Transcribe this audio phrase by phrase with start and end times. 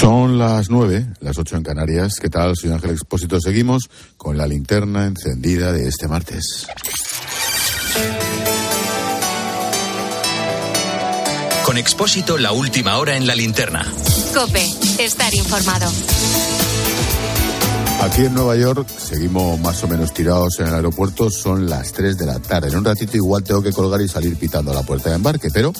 [0.00, 2.20] Son las nueve, las ocho en Canarias.
[2.20, 2.54] ¿Qué tal?
[2.54, 3.40] Soy Ángel Expósito.
[3.40, 6.68] Seguimos con la linterna encendida de este martes.
[11.64, 13.84] Con Expósito, la última hora en la linterna.
[14.34, 14.64] Cope,
[15.00, 15.90] estar informado.
[18.00, 21.28] Aquí en Nueva York seguimos más o menos tirados en el aeropuerto.
[21.28, 22.68] Son las tres de la tarde.
[22.68, 25.50] En un ratito igual tengo que colgar y salir pitando a la puerta de embarque,
[25.52, 25.72] pero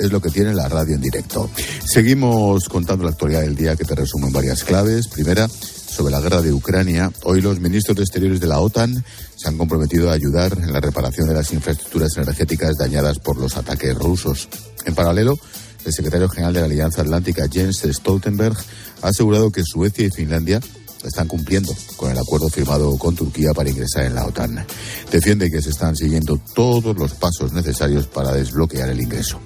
[0.00, 1.50] es lo que tiene la radio en directo.
[1.84, 5.08] Seguimos contando la actualidad del día que te resumo en varias claves.
[5.08, 7.12] Primera, sobre la guerra de Ucrania.
[7.24, 9.04] Hoy los ministros de Exteriores de la OTAN
[9.36, 13.56] se han comprometido a ayudar en la reparación de las infraestructuras energéticas dañadas por los
[13.56, 14.48] ataques rusos.
[14.86, 15.38] En paralelo,
[15.84, 18.56] el secretario general de la Alianza Atlántica, Jens Stoltenberg,
[19.02, 20.60] ha asegurado que Suecia y Finlandia
[21.04, 24.64] están cumpliendo con el acuerdo firmado con Turquía para ingresar en la OTAN.
[25.10, 29.40] Defiende que se están siguiendo todos los pasos necesarios para desbloquear el ingreso.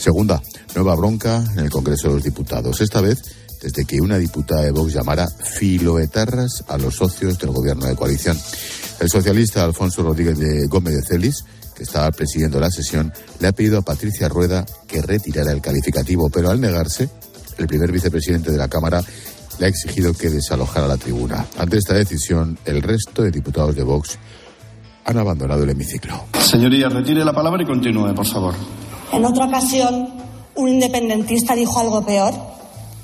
[0.00, 0.40] Segunda,
[0.74, 2.80] nueva bronca en el Congreso de los Diputados.
[2.80, 3.22] Esta vez
[3.60, 8.38] desde que una diputada de Vox llamara filoetarras a los socios del gobierno de coalición.
[8.98, 11.44] El socialista Alfonso Rodríguez de Gómez de Celis,
[11.76, 16.30] que estaba presidiendo la sesión, le ha pedido a Patricia Rueda que retirara el calificativo,
[16.30, 17.10] pero al negarse,
[17.58, 19.02] el primer vicepresidente de la Cámara
[19.58, 21.46] le ha exigido que desalojara la tribuna.
[21.58, 24.18] Ante esta decisión, el resto de diputados de Vox
[25.04, 26.24] han abandonado el hemiciclo.
[26.40, 28.54] Señoría, retire la palabra y continúe, por favor.
[29.12, 30.08] En otra ocasión,
[30.54, 32.32] un independentista dijo algo peor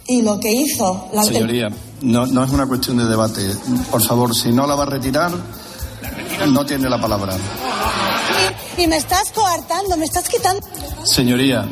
[0.06, 1.68] y lo que hizo la Señoría,
[2.02, 3.42] no, no es una cuestión de debate.
[3.90, 5.32] Por favor, si no la va a retirar,
[6.48, 7.34] no tiene la palabra.
[8.78, 10.64] Y, y me estás coartando, me estás quitando.
[11.04, 11.66] Señoría,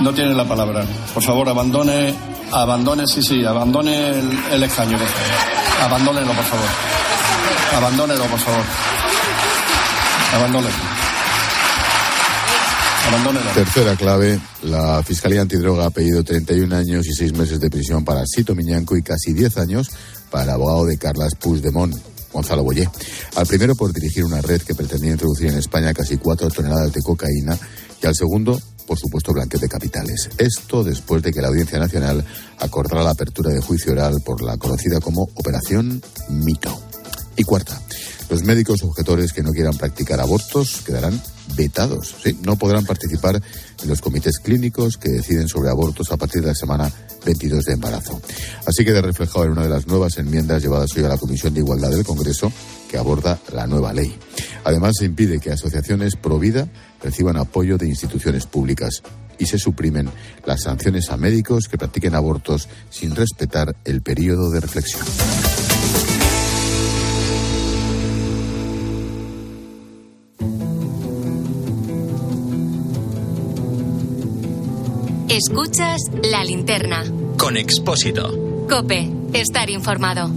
[0.00, 0.84] no tiene la palabra.
[1.14, 2.14] Por favor, abandone,
[2.50, 4.98] abandone, sí, sí, abandone el, el escaño.
[4.98, 5.82] por favor.
[5.82, 6.66] Abandónelo, por favor.
[7.76, 8.64] Abandónelo, por favor.
[10.34, 11.01] Abandónelo.
[13.54, 18.24] Tercera clave, la Fiscalía Antidroga ha pedido 31 años y 6 meses de prisión para
[18.26, 19.90] Sito Miñanco y casi 10 años
[20.30, 21.94] para el abogado de Carlas Puigdemont,
[22.32, 22.88] Gonzalo Boyé.
[23.36, 27.02] Al primero por dirigir una red que pretendía introducir en España casi 4 toneladas de
[27.02, 27.58] cocaína
[28.02, 30.30] y al segundo, por supuesto, blanqueo de capitales.
[30.38, 32.24] Esto después de que la Audiencia Nacional
[32.58, 36.82] acordara la apertura de juicio oral por la conocida como Operación Mito.
[37.36, 37.80] Y cuarta,
[38.30, 41.20] los médicos objetores que no quieran practicar abortos quedarán
[41.56, 42.16] vetados.
[42.42, 43.40] No podrán participar
[43.82, 46.90] en los comités clínicos que deciden sobre abortos a partir de la semana
[47.24, 48.20] 22 de embarazo.
[48.66, 51.60] Así queda reflejado en una de las nuevas enmiendas llevadas hoy a la Comisión de
[51.60, 52.52] Igualdad del Congreso
[52.88, 54.14] que aborda la nueva ley.
[54.64, 56.68] Además, se impide que asociaciones pro vida
[57.02, 59.02] reciban apoyo de instituciones públicas
[59.38, 60.08] y se suprimen
[60.44, 65.02] las sanciones a médicos que practiquen abortos sin respetar el periodo de reflexión.
[75.48, 77.02] Escuchas la linterna.
[77.36, 78.66] Con Expósito.
[78.68, 80.30] Cope, estar informado.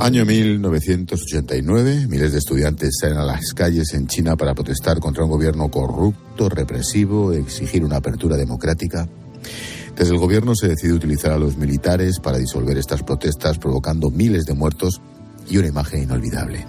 [0.00, 5.30] Año 1989, miles de estudiantes salen a las calles en China para protestar contra un
[5.30, 9.08] gobierno corrupto, represivo, exigir una apertura democrática.
[9.96, 14.46] Desde el gobierno se decide utilizar a los militares para disolver estas protestas, provocando miles
[14.46, 15.00] de muertos
[15.48, 16.66] y una imagen inolvidable.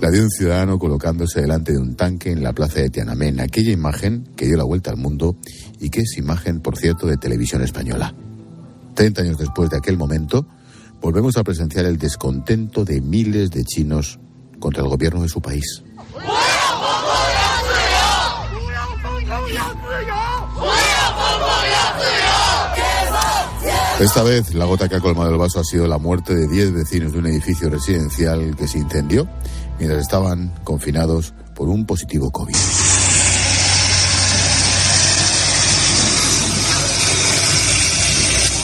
[0.00, 3.72] La de un ciudadano colocándose delante de un tanque en la plaza de Tiananmen, aquella
[3.72, 5.36] imagen que dio la vuelta al mundo
[5.80, 8.14] y que es imagen, por cierto, de televisión española.
[8.94, 10.46] Treinta años después de aquel momento,
[11.00, 14.18] volvemos a presenciar el descontento de miles de chinos
[14.58, 15.82] contra el gobierno de su país.
[24.00, 26.72] Esta vez la gota que ha colmado el vaso ha sido la muerte de 10
[26.72, 29.28] vecinos de un edificio residencial que se incendió
[29.76, 32.54] mientras estaban confinados por un positivo COVID.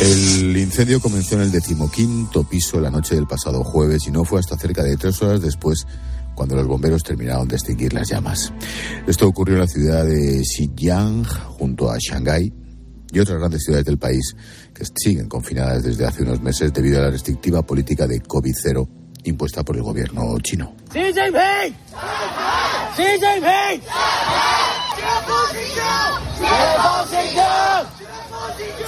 [0.00, 4.38] El incendio comenzó en el decimoquinto piso la noche del pasado jueves y no fue
[4.38, 5.84] hasta cerca de tres horas después
[6.36, 8.52] cuando los bomberos terminaron de extinguir las llamas.
[9.08, 12.52] Esto ocurrió en la ciudad de Xinjiang, junto a Shanghái
[13.12, 14.34] y otras grandes ciudades del país
[14.74, 18.88] que siguen confinadas desde hace unos meses debido a la restrictiva política de COVID-0
[19.24, 20.74] impuesta por el gobierno chino.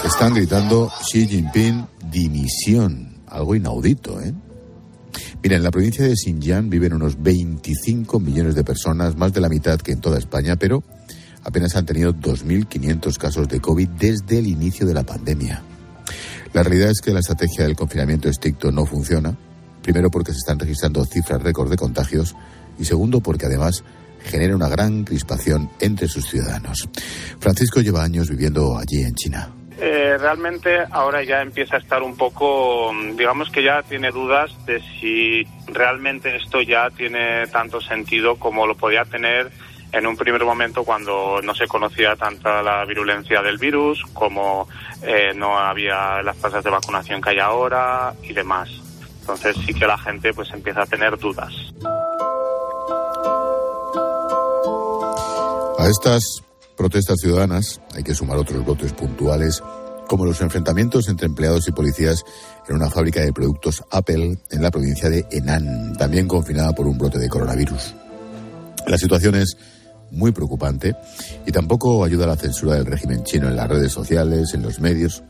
[0.04, 4.32] Están gritando Xi Jinping dimisión, algo inaudito, ¿eh?
[5.42, 9.48] Mira, en la provincia de Xinjiang viven unos 25 millones de personas, más de la
[9.48, 10.82] mitad que en toda España, pero
[11.42, 15.62] apenas han tenido 2.500 casos de COVID desde el inicio de la pandemia.
[16.56, 19.36] La realidad es que la estrategia del confinamiento estricto no funciona,
[19.82, 22.34] primero porque se están registrando cifras récord de contagios
[22.78, 23.84] y segundo porque además
[24.24, 26.88] genera una gran crispación entre sus ciudadanos.
[27.40, 29.50] Francisco lleva años viviendo allí en China.
[29.78, 34.80] Eh, realmente ahora ya empieza a estar un poco, digamos que ya tiene dudas de
[34.80, 39.52] si realmente esto ya tiene tanto sentido como lo podía tener
[39.96, 44.68] en un primer momento cuando no se conocía tanta la virulencia del virus, como
[45.02, 48.68] eh, no había las tasas de vacunación que hay ahora y demás.
[49.20, 51.52] Entonces sí que la gente pues empieza a tener dudas.
[55.78, 56.42] A estas
[56.76, 59.62] protestas ciudadanas hay que sumar otros brotes puntuales
[60.06, 62.22] como los enfrentamientos entre empleados y policías
[62.68, 66.98] en una fábrica de productos Apple en la provincia de Henan, también confinada por un
[66.98, 67.94] brote de coronavirus.
[68.86, 69.56] La situación es
[70.10, 70.94] muy preocupante
[71.46, 75.22] y tampoco ayuda la censura del régimen chino en las redes sociales, en los medios.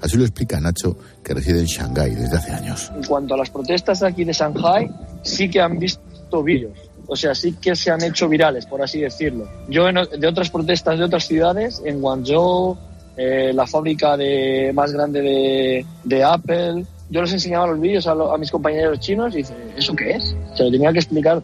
[0.00, 2.92] Así lo explica Nacho, que reside en Shanghái desde hace años.
[2.94, 4.90] En cuanto a las protestas aquí de Shanghái,
[5.22, 6.78] sí que han visto vídeos.
[7.06, 9.48] O sea, sí que se han hecho virales, por así decirlo.
[9.68, 12.76] Yo de otras protestas de otras ciudades, en Guangzhou,
[13.16, 18.12] eh, la fábrica de, más grande de, de Apple, yo les enseñaba los vídeos a,
[18.12, 20.36] a, mis compañeros chinos y dice, ¿eso qué es?
[20.54, 21.42] Se lo tenía que explicar,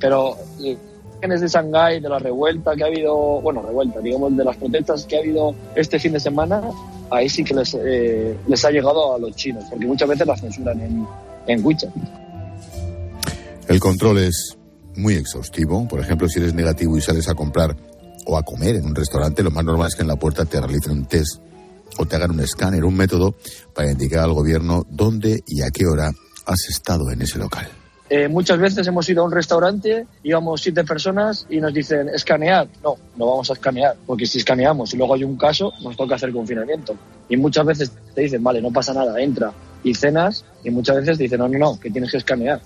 [0.00, 0.36] pero
[1.28, 5.16] de Shanghái, de la revuelta que ha habido, bueno, revuelta, digamos, de las protestas que
[5.16, 6.62] ha habido este fin de semana,
[7.10, 10.40] ahí sí que les, eh, les ha llegado a los chinos, porque muchas veces las
[10.40, 11.06] censuran en,
[11.46, 11.90] en WeChat.
[13.68, 14.56] El control es
[14.96, 15.86] muy exhaustivo.
[15.88, 17.76] Por ejemplo, si eres negativo y sales a comprar
[18.26, 20.60] o a comer en un restaurante, lo más normal es que en la puerta te
[20.60, 21.40] realicen un test
[21.98, 23.34] o te hagan un escáner, un método
[23.74, 26.12] para indicar al gobierno dónde y a qué hora
[26.46, 27.68] has estado en ese local.
[28.10, 32.68] Eh, muchas veces hemos ido a un restaurante, íbamos siete personas y nos dicen escanear.
[32.82, 36.16] No, no vamos a escanear, porque si escaneamos y luego hay un caso, nos toca
[36.16, 36.94] hacer confinamiento.
[37.28, 39.52] Y muchas veces te dicen, vale, no pasa nada, entra
[39.82, 42.60] y cenas, y muchas veces te dicen, no, no, no, que tienes que escanear.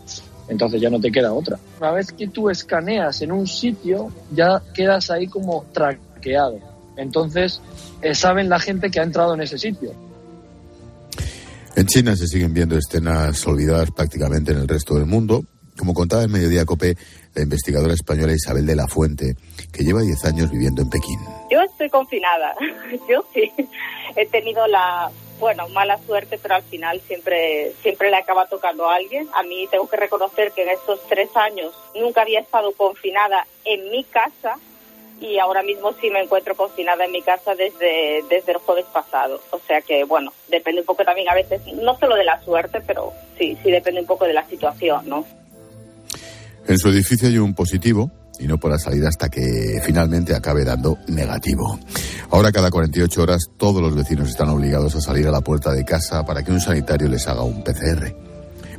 [0.49, 1.59] Entonces ya no te queda otra.
[1.79, 6.59] Una vez que tú escaneas en un sitio, ya quedas ahí como traqueado.
[6.97, 7.61] Entonces,
[8.03, 9.93] eh, saben la gente que ha entrado en ese sitio.
[11.77, 15.43] En China se siguen viendo escenas olvidadas prácticamente en el resto del mundo.
[15.77, 16.97] Como contaba en Mediodía Cope,
[17.35, 19.37] la investigadora española Isabel de la Fuente,
[19.73, 21.21] que lleva 10 años viviendo en Pekín.
[21.51, 22.55] Yo estoy confinada.
[23.09, 23.53] Yo sí.
[24.17, 28.97] He tenido la, bueno, mala suerte, pero al final siempre, siempre le acaba tocando a
[28.97, 29.29] alguien.
[29.35, 33.89] A mí tengo que reconocer que en estos tres años nunca había estado confinada en
[33.91, 34.57] mi casa
[35.21, 39.41] y ahora mismo sí me encuentro confinada en mi casa desde, desde el jueves pasado.
[39.51, 42.81] O sea que, bueno, depende un poco también a veces, no solo de la suerte,
[42.87, 45.25] pero sí, sí depende un poco de la situación, ¿no?
[46.67, 50.99] En su edificio hay un positivo y no podrá salir hasta que finalmente acabe dando
[51.09, 51.79] negativo.
[52.31, 55.85] Ahora cada 48 horas todos los vecinos están obligados a salir a la puerta de
[55.85, 58.15] casa para que un sanitario les haga un PCR.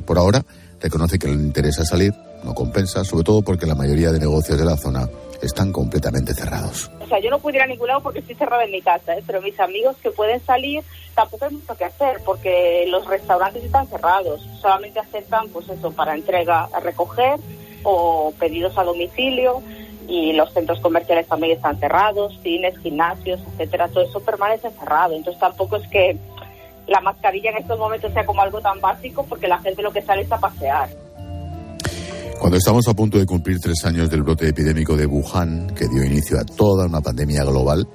[0.06, 0.44] Por ahora
[0.80, 4.64] reconoce que le interesa salir, no compensa, sobre todo porque la mayoría de negocios de
[4.64, 5.08] la zona
[5.42, 6.90] están completamente cerrados.
[7.00, 9.16] O sea, yo no puedo ir a ningún lado porque estoy cerrada en mi casa,
[9.16, 9.22] ¿eh?
[9.26, 10.82] pero mis amigos que pueden salir
[11.14, 14.42] tampoco hay mucho que hacer porque los restaurantes están cerrados.
[14.60, 17.38] Solamente aceptan, pues eso, para entrega a recoger
[17.82, 19.62] o pedidos a domicilio
[20.08, 25.14] y los centros comerciales también están cerrados, cines, gimnasios, etcétera, todo eso permanece cerrado.
[25.14, 26.18] Entonces tampoco es que
[26.86, 30.02] la mascarilla en estos momentos sea como algo tan básico porque la gente lo que
[30.02, 30.88] sale es a pasear.
[32.40, 36.02] Cuando estamos a punto de cumplir tres años del brote epidémico de Wuhan, que dio
[36.02, 37.86] inicio a toda una pandemia global,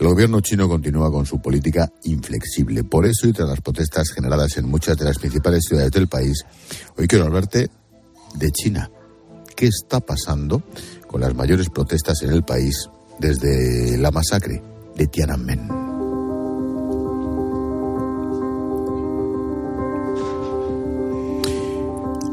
[0.00, 2.82] el gobierno chino continúa con su política inflexible.
[2.82, 6.46] Por eso, y tras las protestas generadas en muchas de las principales ciudades del país,
[6.96, 7.68] hoy quiero hablarte
[8.34, 8.90] de China.
[9.54, 10.62] ¿Qué está pasando
[11.06, 12.88] con las mayores protestas en el país
[13.20, 14.62] desde la masacre
[14.96, 15.83] de Tiananmen?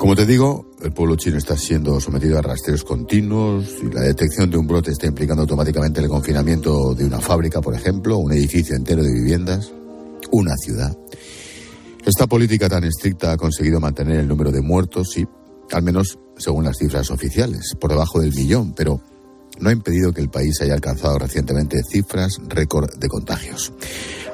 [0.02, 4.50] Como te digo, el pueblo chino está siendo sometido a rastreos continuos y la detección
[4.50, 8.76] de un brote está implicando automáticamente el confinamiento de una fábrica, por ejemplo, un edificio
[8.76, 9.72] entero de viviendas,
[10.32, 10.98] una ciudad.
[12.04, 15.24] Esta política tan estricta ha conseguido mantener el número de muertos, sí,
[15.72, 19.00] al menos según las cifras oficiales, por debajo del millón, pero
[19.60, 23.72] no ha impedido que el país haya alcanzado recientemente cifras récord de contagios.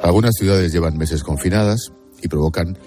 [0.01, 2.77] Algunas ciudades llevan meses confinadas y provocan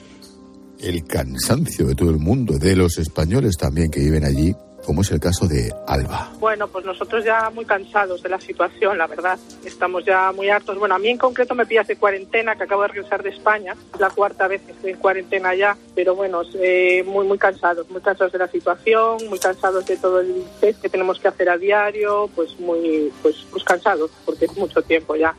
[0.82, 5.10] el cansancio de todo el mundo, de los españoles también que viven allí, como es
[5.10, 6.32] el caso de Alba.
[6.40, 9.38] Bueno, pues nosotros ya muy cansados de la situación, la verdad.
[9.64, 10.78] Estamos ya muy hartos.
[10.78, 13.76] Bueno, a mí en concreto me pillas de cuarentena, que acabo de regresar de España.
[13.94, 17.88] Es la cuarta vez que estoy en cuarentena ya, pero bueno, eh, muy, muy cansados.
[17.90, 21.50] Muy cansados de la situación, muy cansados de todo el test que tenemos que hacer
[21.50, 25.34] a diario, pues muy, pues, pues cansados, porque es mucho tiempo ya.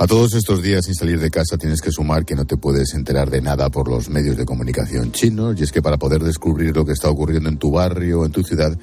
[0.00, 2.94] A todos estos días sin salir de casa tienes que sumar que no te puedes
[2.94, 6.76] enterar de nada por los medios de comunicación chinos y es que para poder descubrir
[6.76, 8.78] lo que está ocurriendo en tu barrio o en tu ciudad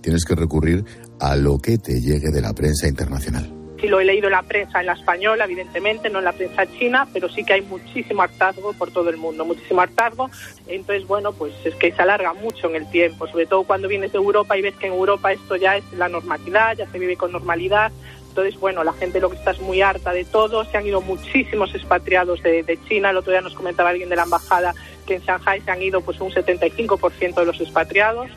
[0.00, 0.84] tienes que recurrir
[1.18, 3.52] a lo que te llegue de la prensa internacional.
[3.80, 6.64] sí lo he leído en la prensa, en la española, evidentemente, no en la prensa
[6.78, 10.30] china, pero sí que hay muchísimo hartazgo por todo el mundo, muchísimo hartazgo.
[10.68, 14.12] Entonces, bueno, pues es que se alarga mucho en el tiempo, sobre todo cuando vienes
[14.12, 17.16] de Europa y ves que en Europa esto ya es la normalidad, ya se vive
[17.16, 17.90] con normalidad.
[18.40, 20.64] Entonces, bueno, la gente lo que está es muy harta de todo.
[20.64, 23.10] Se han ido muchísimos expatriados de, de China.
[23.10, 24.74] El otro día nos comentaba alguien de la embajada
[25.06, 28.30] que en Shanghai se han ido pues un 75% de los expatriados.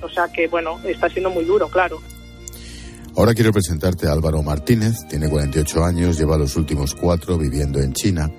[0.00, 2.00] O sea que, bueno, está siendo muy duro, claro.
[3.14, 7.92] Ahora quiero presentarte a Álvaro Martínez, tiene 48 años, lleva los últimos cuatro viviendo en
[7.92, 8.30] China.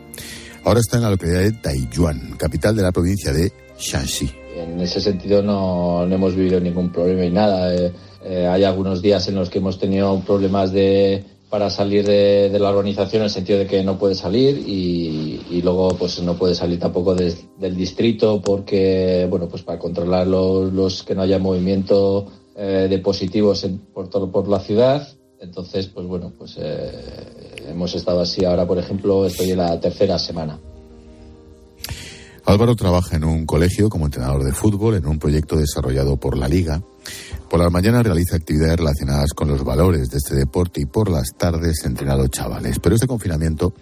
[0.65, 4.32] Ahora está en la localidad de Taiyuan, capital de la provincia de Shanxi.
[4.55, 7.75] En ese sentido no, no hemos vivido ningún problema y nada.
[7.75, 7.93] Eh,
[8.25, 12.70] eh, hay algunos días en los que hemos tenido problemas de, para salir de, la
[12.70, 16.80] organización en el sentido de que no puede salir y, luego pues no puede salir
[16.80, 22.25] tampoco de, del distrito porque bueno pues para controlar los, los que no haya movimiento
[22.56, 25.08] eh, de positivos en, por todo por la ciudad.
[25.39, 26.92] Entonces pues bueno pues eh,
[27.70, 28.44] hemos estado así.
[28.44, 30.60] Ahora por ejemplo estoy en la tercera semana.
[32.46, 36.48] Álvaro trabaja en un colegio como entrenador de fútbol en un proyecto desarrollado por la
[36.48, 36.82] Liga.
[37.50, 41.33] Por las mañanas realiza actividades relacionadas con los valores de este deporte y por las
[41.38, 42.79] tardes entrena a los chavales.
[42.79, 43.74] Pero este confinamiento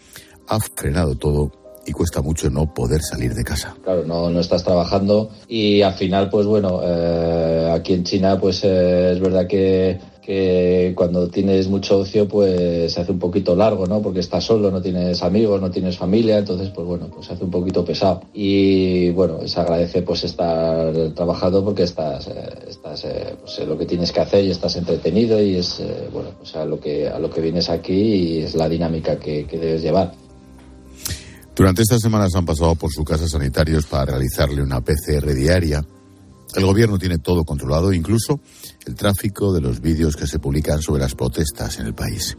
[0.48, 1.52] ha frenado todo
[1.86, 3.76] y cuesta mucho no poder salir de casa.
[3.84, 8.64] Claro, no, no estás trabajando y al final, pues bueno, eh, aquí en China, pues
[8.64, 13.88] eh, es verdad que que cuando tienes mucho ocio pues se hace un poquito largo,
[13.88, 14.02] ¿no?
[14.02, 17.44] Porque estás solo, no tienes amigos, no tienes familia, entonces pues bueno, pues se hace
[17.44, 18.22] un poquito pesado.
[18.34, 23.86] Y bueno, se agradece pues estar trabajando porque estás, eh, estás eh, pues, lo que
[23.86, 27.18] tienes que hacer y estás entretenido y es eh, bueno, pues a lo que a
[27.18, 30.14] lo que vienes aquí y es la dinámica que, que debes llevar.
[31.56, 35.84] Durante estas semanas han pasado por su casa sanitarios para realizarle una PCR diaria.
[36.56, 38.40] El gobierno tiene todo controlado, incluso
[38.86, 42.38] el tráfico de los vídeos que se publican sobre las protestas en el país.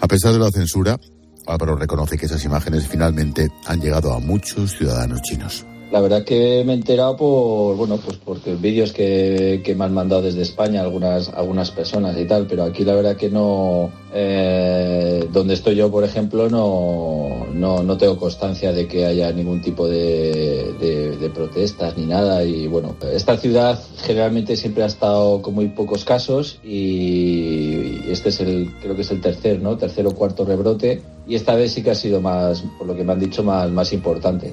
[0.00, 0.98] A pesar de la censura,
[1.46, 5.66] Álvaro reconoce que esas imágenes finalmente han llegado a muchos ciudadanos chinos.
[5.94, 9.94] La verdad que me he enterado por, bueno, pues porque vídeos que, que me han
[9.94, 15.24] mandado desde España algunas, algunas personas y tal, pero aquí la verdad que no, eh,
[15.32, 19.86] donde estoy yo, por ejemplo, no, no, no, tengo constancia de que haya ningún tipo
[19.86, 22.42] de, protestas ni nada.
[22.42, 28.40] Y bueno, esta ciudad generalmente siempre ha estado con muy pocos casos y este es
[28.40, 29.76] el, creo que es el tercer, ¿no?
[29.76, 31.02] Tercer o cuarto rebrote.
[31.28, 33.70] Y esta vez sí que ha sido más, por lo que me han dicho, más,
[33.70, 34.52] más importante.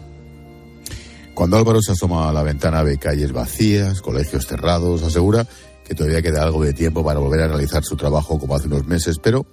[1.41, 5.47] Cuando Álvaro se asoma a la ventana ve calles vacías, colegios cerrados, asegura
[5.83, 8.85] que todavía queda algo de tiempo para volver a realizar su trabajo como hace unos
[8.85, 9.47] meses, pero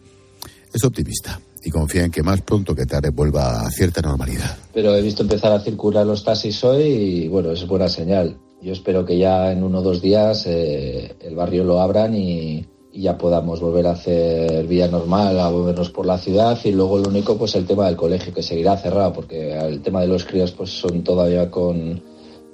[0.71, 4.59] es optimista y confía en que más pronto que tarde vuelva a cierta normalidad.
[4.75, 8.37] Pero he visto empezar a circular los taxis hoy y bueno, es buena señal.
[8.61, 12.67] Yo espero que ya en uno o dos días eh, el barrio lo abran y,
[12.93, 16.99] y ya podamos volver a hacer vía normal, a movernos por la ciudad y luego
[16.99, 20.25] lo único pues el tema del colegio que seguirá cerrado porque el tema de los
[20.25, 22.03] críos pues son todavía con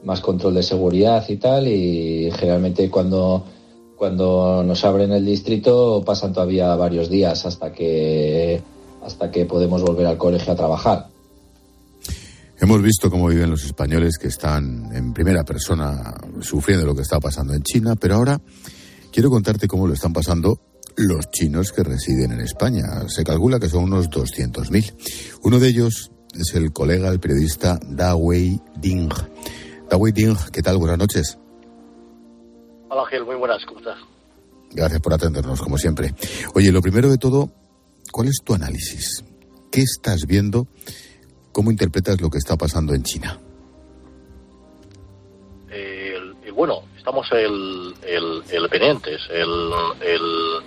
[0.04, 3.44] más control de seguridad y tal y generalmente cuando
[3.96, 8.60] cuando nos abren el distrito pasan todavía varios días hasta que
[9.04, 11.06] hasta que podemos volver al colegio a trabajar.
[12.58, 17.20] Hemos visto cómo viven los españoles que están en primera persona sufriendo lo que está
[17.20, 18.40] pasando en China, pero ahora
[19.14, 20.59] Quiero contarte cómo lo están pasando
[20.97, 23.09] los chinos que residen en España.
[23.09, 25.38] Se calcula que son unos 200.000.
[25.44, 29.12] Uno de ellos es el colega, el periodista Da Wei Ding.
[29.88, 30.78] Da Wei Ding, ¿qué tal?
[30.78, 31.38] Buenas noches.
[32.88, 33.99] Hola, Gil, muy buenas, ¿cómo estás?
[34.73, 36.12] Gracias por atendernos, como siempre.
[36.56, 37.52] Oye, lo primero de todo,
[38.11, 39.23] ¿cuál es tu análisis?
[39.71, 40.66] ¿Qué estás viendo?
[41.52, 43.38] ¿Cómo interpretas lo que está pasando en China?
[46.54, 49.20] Bueno, estamos el, el, el pendientes.
[49.30, 50.62] El, el,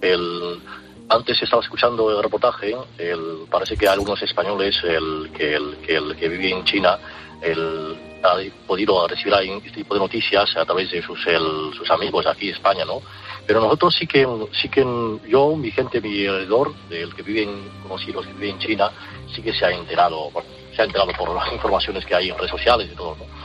[0.00, 0.60] el,
[1.08, 6.16] antes estaba escuchando el reportaje, el, parece que algunos españoles el, que, el, que, el,
[6.16, 6.98] que viven en China
[7.42, 12.26] el, ha podido recibir este tipo de noticias a través de sus, el, sus amigos
[12.26, 13.00] aquí en España, ¿no?
[13.46, 14.26] Pero nosotros sí que,
[14.60, 14.84] sí que
[15.26, 18.90] yo, mi gente, mi alrededor, del que viven, conocidos que viven en China,
[19.34, 20.30] sí que se ha enterado,
[20.74, 23.37] se ha enterado por las informaciones que hay en redes sociales y todo, ¿no?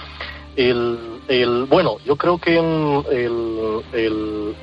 [0.56, 4.56] El, el, bueno, yo creo que el, el,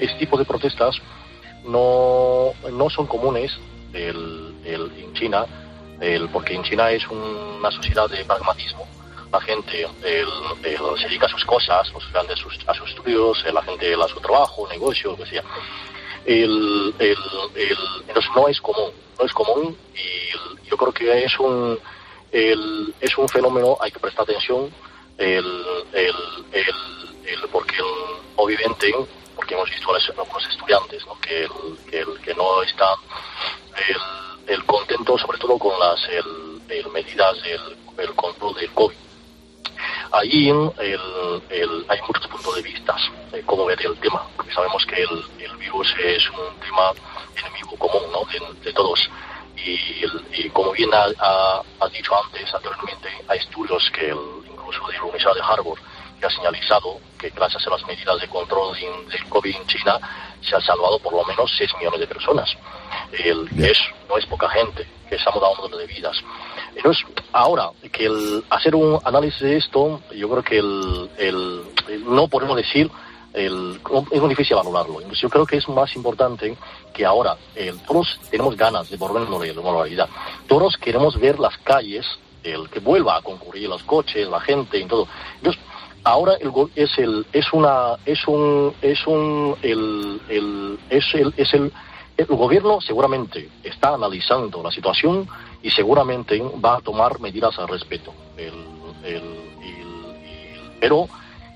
[0.00, 0.96] este tipo de protestas
[1.64, 3.56] no, no son comunes
[3.92, 5.46] el, el, en China,
[6.00, 8.86] el, porque en China es un, una sociedad de pragmatismo.
[9.30, 12.02] La gente se dedica a sus cosas, sus,
[12.66, 15.42] a sus estudios, la gente a su trabajo, negocio, lo que sea.
[16.24, 17.18] Entonces
[18.34, 21.78] no es común, no es común y yo creo que es un,
[22.32, 24.70] el, es un fenómeno, hay que prestar atención,
[25.16, 26.14] el, el,
[27.50, 27.76] porque
[28.36, 28.94] obviamente,
[29.34, 31.18] porque hemos visto a algunos estudiantes ¿no?
[31.20, 32.96] que, el, que, no están
[34.46, 36.00] el, contento sobre todo con las
[36.92, 37.36] medidas
[37.96, 38.96] del control del COVID.
[40.10, 42.96] Allí hay muchos puntos de vista
[43.30, 46.92] de cómo ver el tema, porque sabemos que el, virus es un tema
[47.36, 48.20] enemigo común ¿no?
[48.62, 49.10] de, todos.
[49.64, 55.40] Y, como bien ha, dicho antes, anteriormente, hay estudios que incluso de la Universidad de
[55.40, 55.78] Harvard
[56.18, 59.98] que ha señalizado que gracias a las medidas de control del COVID en China
[60.40, 62.56] se han salvado por lo menos 6 millones de personas.
[63.12, 66.16] El, es, no es poca gente, que estamos dando de vidas.
[66.74, 71.64] Entonces, ahora, que el hacer un análisis de esto, yo creo que el,
[72.04, 72.90] no podemos decir,
[73.38, 73.80] el,
[74.10, 75.00] es muy difícil valorarlo.
[75.12, 76.56] Yo creo que es más importante
[76.92, 77.36] que ahora
[77.86, 80.08] todos tenemos ganas de volver a la normalidad.
[80.46, 82.06] Todos queremos ver las calles,
[82.42, 85.06] el que vuelva a concurrir los coches, la gente y todo.
[85.36, 85.62] Entonces,
[86.04, 91.52] ahora el es el es una es un es un el, el es el es
[91.54, 91.72] el
[92.16, 95.28] el gobierno seguramente está analizando la situación
[95.62, 98.12] y seguramente va a tomar medidas al respecto.
[100.80, 101.08] pero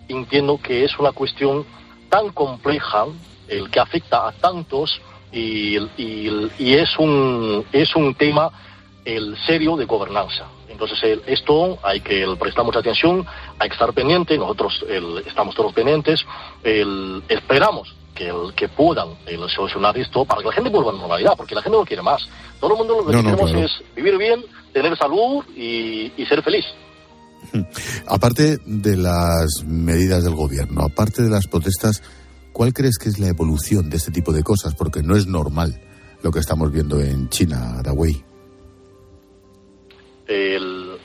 [0.09, 1.65] entiendo que es una cuestión
[2.09, 3.07] tan compleja
[3.49, 5.01] el que afecta a tantos
[5.33, 8.51] y, y, es un es un tema
[9.05, 10.47] el serio de gobernanza.
[10.69, 13.27] Entonces esto hay que prestar mucha atención,
[13.59, 14.85] hay que estar pendiente, nosotros
[15.27, 16.25] estamos todos pendientes,
[17.29, 19.09] esperamos que, el, que puedan
[19.49, 22.03] solucionar esto para que la gente vuelva a la normalidad, porque la gente no quiere
[22.03, 22.29] más.
[22.61, 26.65] Todo el mundo lo que queremos es vivir bien, tener salud y, ser feliz.
[28.07, 32.03] Aparte de las medidas del gobierno, aparte de las protestas,
[32.53, 34.75] ¿cuál crees que es la evolución de este tipo de cosas?
[34.75, 35.81] Porque no es normal
[36.23, 38.25] lo que estamos viendo en China, Dawei.
[40.29, 40.99] El,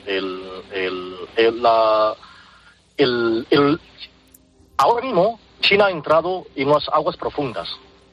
[4.76, 7.68] ahora mismo China ha entrado en unas aguas profundas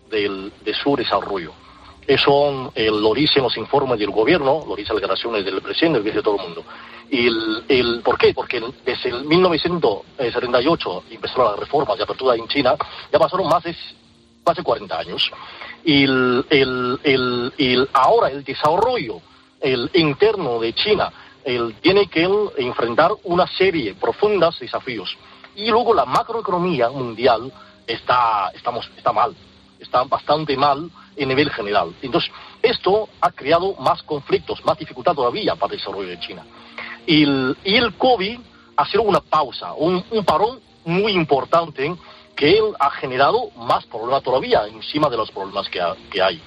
[0.10, 1.54] del, de su desarrollo.
[2.08, 6.06] Eso eh, lo dicen los informes del gobierno, lo dicen las declaraciones del presidente, lo
[6.06, 6.64] dice todo el mundo.
[7.10, 8.34] Y el, ¿Por qué?
[8.34, 12.76] Porque desde el 1978 empezaron las reformas de apertura en China,
[13.12, 13.76] ya pasaron más de,
[14.46, 15.32] más de 40 años.
[15.84, 19.22] Y el, el, el, ahora el desarrollo
[19.62, 21.12] el interno de China
[21.44, 25.18] el, tiene que enfrentar una serie de profundos desafíos
[25.56, 27.52] y luego la macroeconomía mundial
[27.88, 29.36] está, estamos, está mal,
[29.80, 31.94] está bastante mal en nivel general.
[32.02, 36.44] Entonces, esto ha creado más conflictos, más dificultad todavía para el desarrollo de China.
[37.06, 38.40] Y el, y el COVID
[38.78, 41.96] ha sido una pausa, un, parón muy importante
[42.36, 46.42] que ha generado más problemas todavía encima de los problemas que, que hay.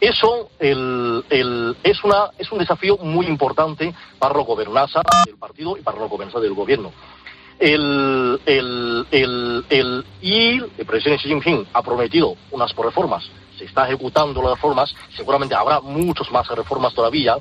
[0.00, 5.76] Eso el, el, es, una, es un desafío muy importante para la gobernanza del partido
[5.76, 6.92] y para la gobernanza del gobierno
[7.58, 13.24] el, el, el, el, y el presidente Xi Jinping ha prometido unas reformas,
[13.56, 17.36] se está ejecutando las reformas, seguramente habrá muchas más reformas todavía,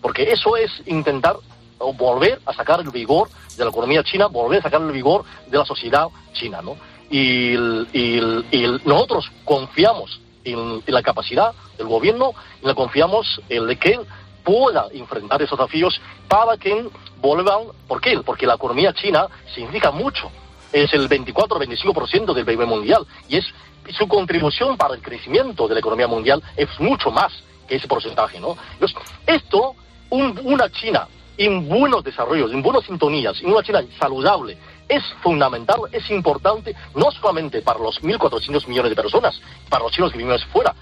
[0.00, 1.36] porque eso es intentar
[1.78, 5.58] volver a sacar el vigor de la economía china, volver a sacar el vigor de
[5.58, 6.76] la sociedad china, ¿no?
[7.10, 7.56] Y,
[8.84, 13.98] nosotros confiamos en, la capacidad del gobierno, y le confiamos en que
[14.44, 16.88] pueda enfrentar esos desafíos para que
[17.20, 17.64] vuelvan.
[17.86, 18.18] ¿Por qué?
[18.24, 20.30] Porque la economía china significa mucho.
[20.72, 23.46] Es el 24-25% del PIB mundial y es
[23.98, 27.32] su contribución para el crecimiento de la economía mundial es mucho más
[27.66, 28.56] que ese porcentaje, ¿no?
[28.72, 29.74] Entonces, esto,
[30.10, 36.10] una China en buenos desarrollos, en buenas sintonías, en una China saludable, es fundamental, es
[36.10, 40.74] importante, no solamente para los 1.400 millones de personas, para los chinos que viven fuera,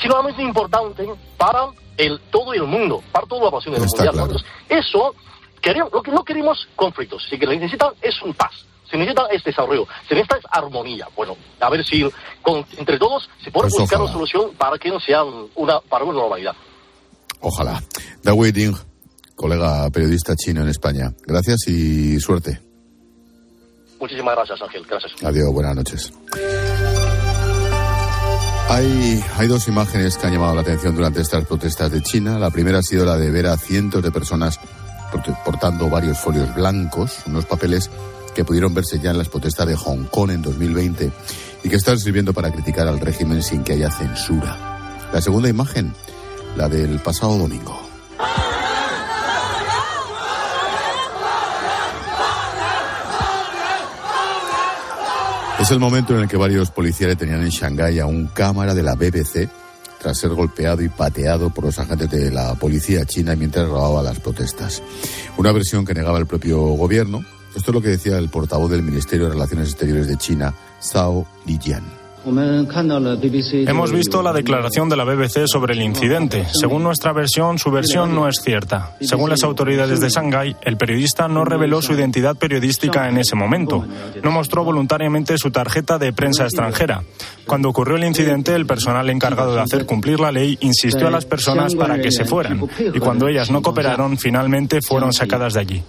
[0.00, 1.06] sino es importante
[1.36, 4.42] para el, todo el mundo, para toda la población del mundial.
[4.68, 5.14] eso,
[5.66, 8.52] queremos, lo que no queremos conflictos, si que necesitan es un paz.
[8.88, 11.08] Se necesita es desarrollo, se necesita es armonía.
[11.16, 12.08] Bueno, a ver si
[12.78, 16.20] entre todos se puede pues buscar una solución para que no sea una, para una
[16.20, 16.54] normalidad.
[17.40, 17.82] Ojalá.
[18.22, 18.76] Da Ding,
[19.34, 21.12] colega periodista chino en España.
[21.26, 22.60] Gracias y suerte.
[23.98, 24.86] Muchísimas gracias, Ángel.
[24.88, 25.12] Gracias.
[25.24, 26.12] Adiós, buenas noches.
[28.68, 32.38] Hay, hay dos imágenes que han llamado la atención durante estas protestas de China.
[32.38, 34.60] La primera ha sido la de ver a cientos de personas
[35.44, 37.90] portando varios folios blancos, unos papeles
[38.34, 41.10] que pudieron verse ya en las protestas de Hong Kong en 2020
[41.64, 45.08] y que están sirviendo para criticar al régimen sin que haya censura.
[45.12, 45.92] La segunda imagen,
[46.56, 47.80] la del pasado domingo.
[55.58, 58.82] Es el momento en el que varios policías detenían en Shanghái a un cámara de
[58.82, 59.48] la BBC
[60.00, 64.20] tras ser golpeado y pateado por los agentes de la policía china mientras grababa las
[64.20, 64.82] protestas.
[65.36, 67.24] Una versión que negaba el propio gobierno.
[67.54, 71.26] Esto es lo que decía el portavoz del Ministerio de Relaciones Exteriores de China, Zhao
[71.46, 71.95] Lijian.
[73.66, 76.44] Hemos visto la declaración de la BBC sobre el incidente.
[76.52, 78.96] Según nuestra versión, su versión no es cierta.
[79.00, 83.84] Según las autoridades de Shanghái, el periodista no reveló su identidad periodística en ese momento.
[84.22, 87.02] No mostró voluntariamente su tarjeta de prensa extranjera.
[87.46, 91.26] Cuando ocurrió el incidente, el personal encargado de hacer cumplir la ley insistió a las
[91.26, 92.60] personas para que se fueran.
[92.92, 95.82] Y cuando ellas no cooperaron, finalmente fueron sacadas de allí.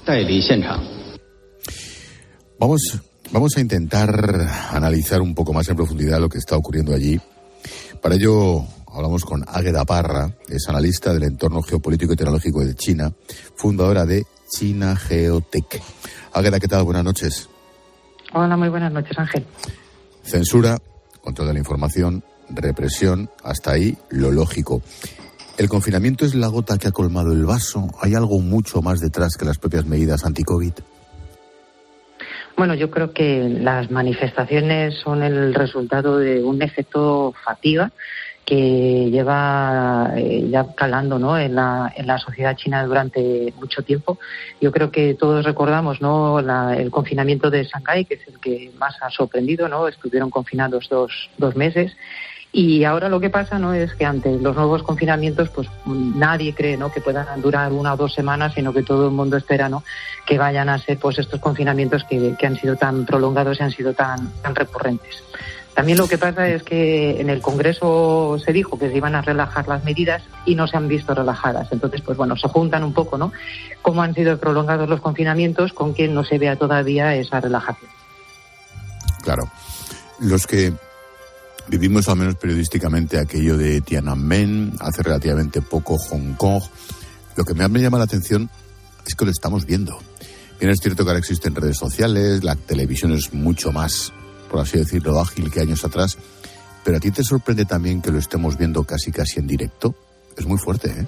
[2.59, 7.19] Vamos Vamos a intentar analizar un poco más en profundidad lo que está ocurriendo allí.
[8.01, 8.63] Para ello
[8.93, 13.11] hablamos con Águeda Parra, es analista del entorno geopolítico y tecnológico de China,
[13.55, 15.81] fundadora de China Geotech.
[16.33, 16.83] Águeda, ¿qué tal?
[16.83, 17.49] Buenas noches.
[18.33, 19.45] Hola, muy buenas noches, Ángel.
[20.23, 20.77] Censura,
[21.21, 24.81] control de la información, represión, hasta ahí lo lógico.
[25.57, 27.87] ¿El confinamiento es la gota que ha colmado el vaso?
[28.01, 30.73] ¿Hay algo mucho más detrás que las propias medidas anti-COVID?
[32.57, 37.91] Bueno, yo creo que las manifestaciones son el resultado de un efecto fatiga
[38.43, 41.37] que lleva eh, ya calando ¿no?
[41.37, 44.17] en, la, en la sociedad china durante mucho tiempo.
[44.59, 46.39] Yo creo que todos recordamos ¿no?
[46.39, 49.67] el confinamiento de Shanghái, que es el que más ha sorprendido.
[49.67, 49.87] ¿no?
[49.87, 51.95] Estuvieron confinados dos, dos meses
[52.59, 56.75] y ahora lo que pasa no es que ante los nuevos confinamientos, pues nadie cree
[56.75, 56.91] ¿no?
[56.91, 59.83] que puedan durar una o dos semanas, sino que todo el mundo espera ¿no?
[60.25, 63.93] que vayan a ser pues estos confinamientos que, han sido tan prolongados y han sido
[63.93, 65.23] tan, tan recurrentes.
[65.75, 69.21] También lo que pasa es que en el Congreso se dijo que se iban a
[69.21, 71.67] relajar las medidas y no se han visto relajadas.
[71.71, 73.31] Entonces, pues bueno, se juntan un poco, ¿no?
[73.83, 77.91] Cómo han sido prolongados los confinamientos con que no se vea todavía esa relajación.
[79.21, 79.47] Claro.
[80.19, 80.73] Los que
[81.69, 86.63] Vivimos al menos periodísticamente aquello de Tiananmen, hace relativamente poco Hong Kong.
[87.35, 88.49] Lo que me llama la atención
[89.05, 89.99] es que lo estamos viendo.
[90.59, 94.13] Bien es cierto que ahora existen redes sociales, la televisión es mucho más,
[94.49, 96.17] por así decirlo, ágil que años atrás,
[96.85, 99.93] pero a ti te sorprende también que lo estemos viendo casi casi en directo.
[100.37, 101.07] Es muy fuerte, ¿eh?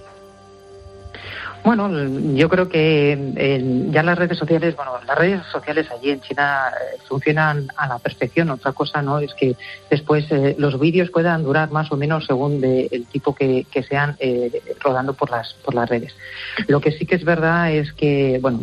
[1.64, 1.90] Bueno,
[2.36, 6.72] yo creo que eh, ya las redes sociales, bueno, las redes sociales allí en China
[6.72, 8.50] eh, funcionan a la perfección.
[8.50, 9.56] Otra cosa no es que
[9.90, 14.18] después eh, los vídeos puedan durar más o menos según el tipo que, sean
[14.80, 16.16] rodando por las por las redes.
[16.68, 18.60] Lo que sí que es verdad es que, bueno,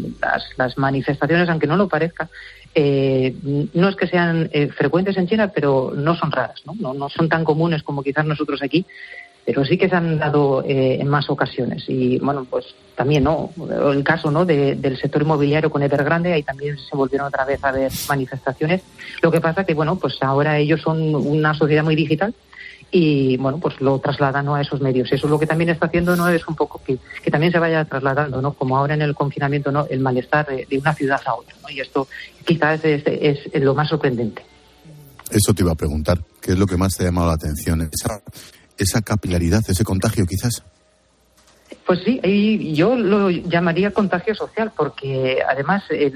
[0.56, 2.28] las, manifestaciones, aunque no lo parezca,
[2.74, 6.74] no es que sean frecuentes en China, pero no son raras, ¿no?
[6.78, 6.94] ¿no?
[6.94, 7.08] ¿no?
[7.08, 8.84] son tan comunes como quizás nosotros aquí,
[9.46, 11.84] pero sí que se han dado eh, en más ocasiones.
[11.86, 13.50] Y bueno, pues también, ¿no?
[13.92, 14.44] El caso, ¿no?
[14.44, 18.82] del sector inmobiliario con Evergrande, ahí también se volvieron otra vez a ver manifestaciones.
[19.22, 22.34] Lo que pasa que, bueno, pues ahora ellos son una sociedad muy digital
[22.90, 26.14] y bueno pues lo trasladan a esos medios eso es lo que también está haciendo
[26.14, 26.98] no es un poco que,
[27.32, 30.94] también se vaya trasladando no como ahora en el confinamiento no el malestar de, una
[30.94, 31.68] ciudad a otra ¿no?
[31.68, 32.06] y esto
[32.44, 34.44] quizás es, es, lo más sorprendente
[35.30, 37.90] eso te iba a preguntar qué es lo que más te ha llamado la atención
[37.92, 38.22] esa
[38.78, 40.62] esa capilaridad, ese contagio quizás?
[41.84, 46.12] Pues sí, yo lo llamaría contagio social porque además es,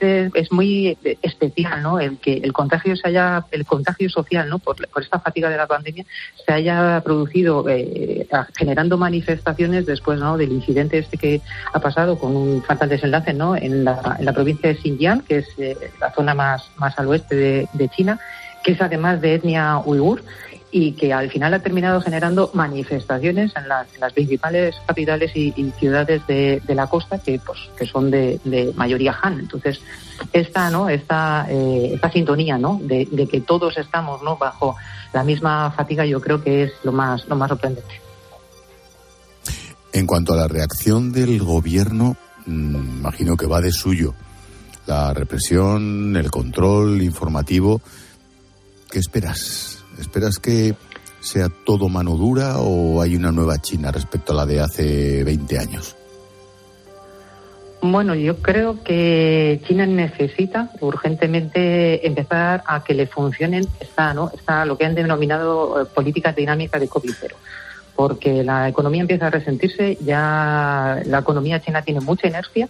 [0.00, 1.98] es, muy especial, ¿no?
[1.98, 4.60] El que el contagio se haya, el contagio social, ¿no?
[4.60, 6.04] Por, esta fatiga de la pandemia
[6.46, 10.36] se haya producido eh, generando manifestaciones después, ¿no?
[10.36, 11.40] Del incidente este que
[11.72, 13.56] ha pasado con un fatal desenlace, ¿no?
[13.56, 17.08] En la, en la provincia de Xinjiang, que es eh, la zona más más al
[17.08, 18.20] oeste de, de China,
[18.62, 20.22] que es además de etnia uigur
[20.74, 26.62] y que al final ha terminado generando manifestaciones en, las principales capitales y, ciudades de,
[26.68, 29.40] la costa que pues que son de, mayoría Han.
[29.40, 29.80] Entonces
[30.32, 34.74] esta no esta eh, esta sintonía no de, que todos estamos no bajo
[35.12, 38.00] la misma fatiga yo creo que es lo más lo más sorprendente.
[39.92, 44.14] En cuanto a la reacción del gobierno, mm, imagino que va de suyo.
[44.86, 47.82] La represión, el control informativo.
[48.90, 49.81] ¿Qué esperas?
[50.02, 50.74] ¿Esperas que
[51.20, 55.58] sea todo mano dura o hay una nueva China respecto a la de hace 20
[55.58, 55.96] años?
[57.80, 64.30] Bueno, yo creo que China necesita urgentemente empezar a que le funcionen esta, ¿no?
[64.34, 67.36] esta lo que han denominado eh, políticas dinámicas de COVID 0
[67.94, 72.68] porque la economía empieza a resentirse, ya la economía china tiene mucha inercia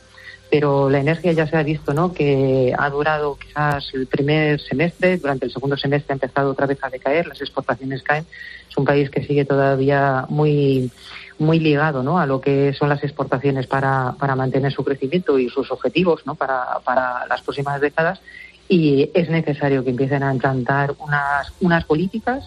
[0.53, 2.13] pero la energía ya se ha visto ¿no?
[2.13, 6.77] que ha durado quizás el primer semestre, durante el segundo semestre ha empezado otra vez
[6.83, 8.27] a decaer, las exportaciones caen.
[8.69, 10.91] Es un país que sigue todavía muy
[11.39, 12.19] muy ligado ¿no?
[12.19, 16.35] a lo que son las exportaciones para, para mantener su crecimiento y sus objetivos ¿no?
[16.35, 18.21] para, para las próximas décadas
[18.69, 22.47] y es necesario que empiecen a implantar unas, unas políticas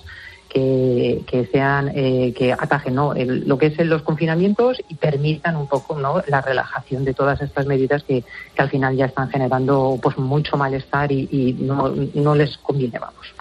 [0.56, 3.13] que, sean eh, que atajen ¿no?
[3.13, 6.22] lo que es los confinamientos y permitan un poco ¿no?
[6.28, 8.24] la relajación de todas estas medidas que,
[8.58, 13.34] al final ya están generando pues mucho malestar y, no, no les conviene vamos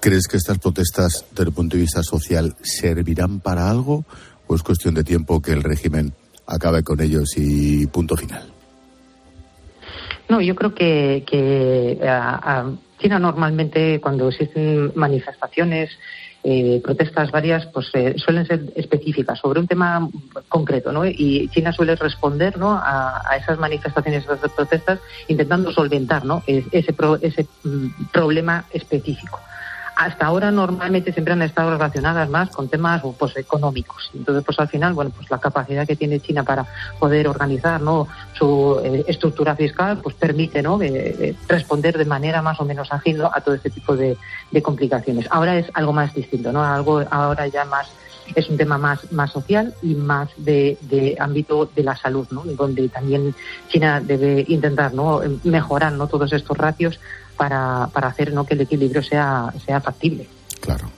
[0.00, 4.04] ¿Crees que estas protestas, desde el punto de vista social, servirán para algo
[4.46, 6.12] o es cuestión de tiempo que el régimen
[6.46, 8.52] acabe con ellos y punto final?
[10.28, 15.90] No, yo creo que, que a, China normalmente cuando existen manifestaciones,
[16.46, 20.08] eh, protestas varias, pues eh, suelen ser específicas sobre un tema
[20.48, 21.06] concreto, ¿no?
[21.06, 22.72] Y China suele responder, ¿no?
[22.72, 26.42] A, esas manifestaciones, a esas protestas, intentando solventar, ¿no?
[26.46, 29.40] Ese, ese mm, problema específico
[29.96, 34.10] hasta ahora normalmente siempre han estado relacionadas más con temas pues, económicos.
[34.14, 36.66] Entonces, pues al final, bueno, pues la capacidad que tiene China para
[36.98, 37.80] poder organizar
[38.32, 40.78] su eh, estructura fiscal, pues permite ¿no?
[41.48, 44.16] responder de manera más o menos ágil a todo este tipo de,
[44.62, 45.26] complicaciones.
[45.30, 46.64] Ahora es algo más distinto, ¿no?
[46.64, 47.88] Algo ahora ya más
[48.34, 52.42] es un tema más, más social y más de, de ámbito de la salud, ¿no?
[52.44, 53.34] donde también
[53.68, 55.20] China debe intentar ¿no?
[55.44, 56.06] mejorar ¿no?
[56.06, 56.98] todos estos ratios
[57.36, 58.44] para, para hacer ¿no?
[58.44, 60.26] que el equilibrio sea, sea factible.
[60.60, 60.90] Claro.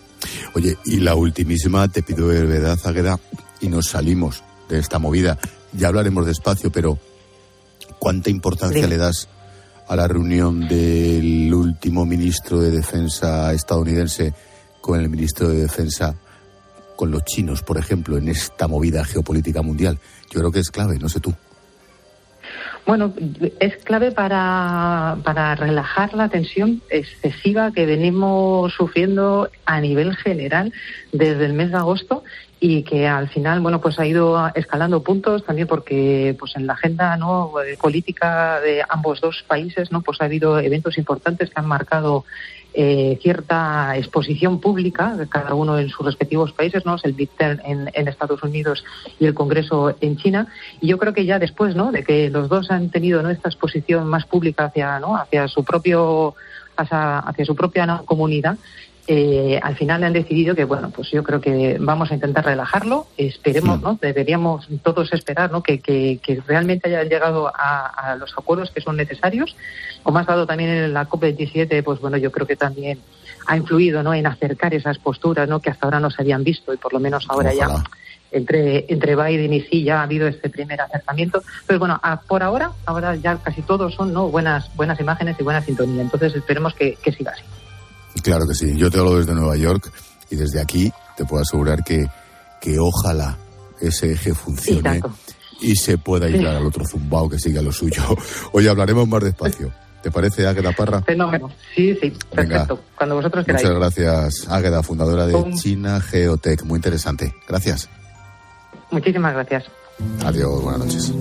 [0.55, 3.19] Oye, y la ultimísima, te pido de verdad, Águeda,
[3.61, 5.39] y nos salimos de esta movida.
[5.73, 6.99] Ya hablaremos despacio, pero
[7.99, 9.29] ¿cuánta importancia le das
[9.89, 14.35] a la reunión del último ministro de Defensa estadounidense
[14.81, 16.15] con el ministro de Defensa
[16.97, 19.99] con los chinos, por ejemplo, en esta movida geopolítica mundial?
[20.31, 21.35] Yo creo que es clave, no sé tú.
[22.87, 23.13] Bueno,
[23.59, 30.73] es clave para, para relajar la tensión excesiva que venimos sufriendo a nivel general
[31.11, 32.23] desde el mes de agosto
[32.61, 36.73] y que al final bueno pues ha ido escalando puntos también porque pues en la
[36.73, 41.67] agenda no política de ambos dos países no pues ha habido eventos importantes que han
[41.67, 42.25] marcado
[42.79, 46.97] eh, cierta exposición pública, cada uno en sus respectivos países, ¿no?
[47.03, 48.85] el Big Ten en, Estados Unidos
[49.19, 50.49] y el Congreso en China.
[50.83, 51.91] Y yo creo que ya después, ¿no?
[51.91, 56.35] De que los dos han tenido esta exposición más pública hacia, su propio
[56.77, 58.59] hacia su propia comunidad,
[59.09, 63.07] eh, al final han decidido que, bueno, pues yo creo que vamos a intentar relajarlo,
[63.17, 63.99] esperemos, ¿no?
[64.01, 65.63] Deberíamos todos esperar, ¿no?
[65.63, 69.57] Que, que, realmente hayan llegado a, los acuerdos que son necesarios.
[70.03, 72.99] Como ha estado también en la COP27, pues bueno, yo creo que también
[73.47, 74.13] ha influido, ¿no?
[74.13, 75.61] En acercar esas posturas, ¿no?
[75.61, 77.69] Que hasta ahora no se habían visto y por lo menos ahora ya
[78.33, 81.43] entre, entre Biden y sí ya ha habido este primer acercamiento.
[81.69, 84.31] Pero bueno, por ahora, ahora ya casi todos son, ¿no?
[84.31, 86.03] Buenas, buenas imágenes y buena sintonía.
[86.03, 87.45] Entonces esperemos que siga así.
[88.23, 88.77] Claro que sí.
[88.77, 89.93] Yo te hablo desde Nueva York
[90.31, 92.07] y desde aquí te puedo asegurar que,
[92.61, 93.37] que ojalá
[93.81, 95.03] ese eje funcione
[95.61, 98.03] y se pueda ir al otro zumbao que siga lo suyo.
[98.53, 99.73] Hoy hablaremos más despacio.
[100.03, 101.03] ¿Te parece, Águeda Parra?
[101.03, 101.51] Fenómeno.
[101.75, 102.81] Sí, sí, perfecto.
[102.97, 103.65] Cuando vosotros queráis.
[103.65, 106.63] Muchas gracias, Águeda, fundadora de China Geotech.
[106.63, 107.35] Muy interesante.
[107.49, 107.89] Gracias.
[108.93, 109.65] Muchísimas gracias.
[110.25, 111.13] Adiós, buenas noches.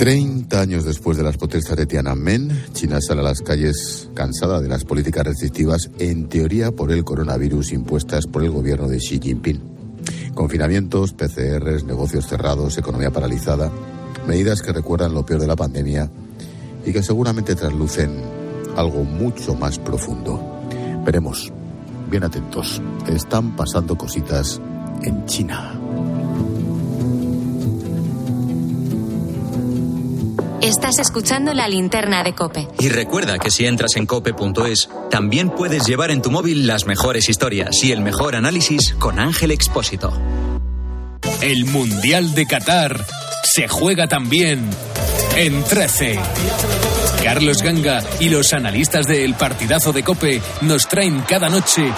[0.00, 4.66] 30 años después de las protestas de Tiananmen, China sale a las calles cansada de
[4.66, 9.60] las políticas restrictivas, en teoría por el coronavirus impuestas por el gobierno de Xi Jinping.
[10.34, 13.70] Confinamientos, PCRs, negocios cerrados, economía paralizada,
[14.26, 16.10] medidas que recuerdan lo peor de la pandemia
[16.86, 18.22] y que seguramente traslucen
[18.76, 20.62] algo mucho más profundo.
[21.04, 21.52] Veremos,
[22.10, 24.62] bien atentos, están pasando cositas
[25.02, 25.79] en China.
[30.70, 32.68] Estás escuchando la linterna de Cope.
[32.78, 37.28] Y recuerda que si entras en cope.es, también puedes llevar en tu móvil las mejores
[37.28, 40.12] historias y el mejor análisis con Ángel Expósito.
[41.40, 43.04] El Mundial de Qatar
[43.52, 44.70] se juega también
[45.34, 46.20] en 13.
[47.24, 51.92] Carlos Ganga y los analistas del partidazo de Cope nos traen cada noche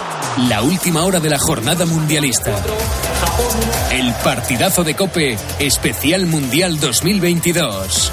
[0.48, 2.56] la última hora de la jornada mundialista.
[3.92, 8.12] El partidazo de Cope, especial Mundial 2022.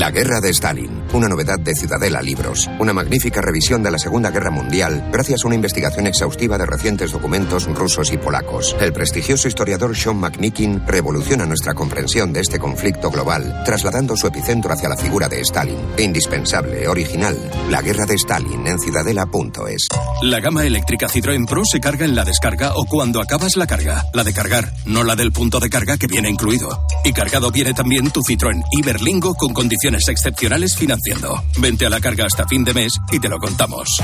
[0.00, 2.70] La Guerra de Stalin, una novedad de Ciudadela Libros.
[2.78, 7.12] Una magnífica revisión de la Segunda Guerra Mundial gracias a una investigación exhaustiva de recientes
[7.12, 8.74] documentos rusos y polacos.
[8.80, 14.72] El prestigioso historiador Sean McNikin revoluciona nuestra comprensión de este conflicto global, trasladando su epicentro
[14.72, 15.76] hacia la figura de Stalin.
[15.98, 17.36] Indispensable, original.
[17.68, 19.86] La Guerra de Stalin en ciudadela.es.
[20.22, 24.06] La gama eléctrica Citroën Pro se carga en la descarga o cuando acabas la carga.
[24.14, 26.86] La de cargar, no la del punto de carga que viene incluido.
[27.04, 31.42] Y cargado viene también tu Citroën Iberlingo con condiciones excepcionales financiando.
[31.58, 34.00] Vente a la carga hasta fin de mes y te lo contamos.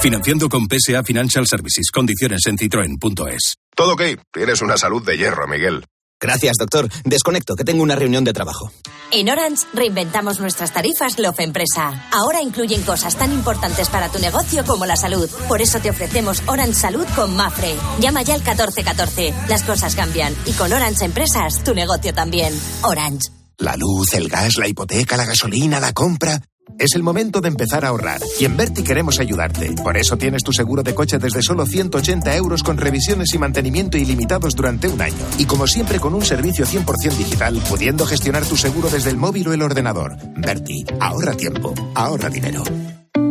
[0.00, 1.90] Financiando con PSA Financial Services.
[1.90, 3.56] Condiciones en citroen.es.
[3.74, 4.02] Todo ok.
[4.32, 5.84] Tienes una salud de hierro, Miguel.
[6.20, 6.88] Gracias, doctor.
[7.04, 8.72] Desconecto, que tengo una reunión de trabajo.
[9.10, 12.08] En Orange reinventamos nuestras tarifas Love Empresa.
[12.10, 15.28] Ahora incluyen cosas tan importantes para tu negocio como la salud.
[15.46, 17.74] Por eso te ofrecemos Orange Salud con Mafre.
[18.00, 19.34] Llama ya al 1414.
[19.48, 22.58] Las cosas cambian y con Orange Empresas tu negocio también.
[22.82, 23.28] Orange.
[23.58, 26.42] La luz, el gas, la hipoteca, la gasolina, la compra.
[26.78, 29.72] Es el momento de empezar a ahorrar y en Berti queremos ayudarte.
[29.82, 33.96] Por eso tienes tu seguro de coche desde solo 180 euros con revisiones y mantenimiento
[33.96, 35.24] ilimitados durante un año.
[35.38, 39.48] Y como siempre con un servicio 100% digital, pudiendo gestionar tu seguro desde el móvil
[39.48, 40.16] o el ordenador.
[40.36, 42.62] Berti, ahorra tiempo, ahorra dinero.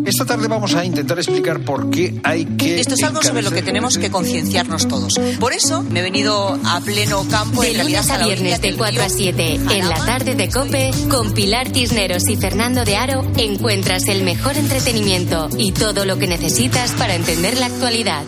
[0.06, 2.80] Esta tarde vamos a intentar explicar por qué hay que.
[2.80, 5.14] Esto es algo sobre lo que tenemos que concienciarnos todos.
[5.40, 7.62] Por eso me he venido a pleno campo.
[7.62, 11.70] De lunes a viernes de 4 a 7 en la tarde de Cope con Pilar
[11.70, 17.16] Tisneros y Fernando de Aro encuentras el mejor entretenimiento y todo lo que necesitas para
[17.16, 18.24] entender la actualidad.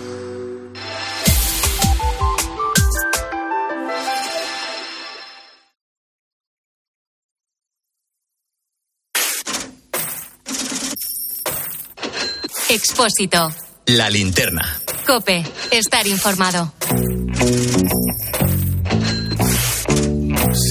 [12.77, 13.51] Expósito.
[13.87, 14.61] La linterna.
[15.07, 15.43] Cope.
[15.71, 16.71] Estar informado.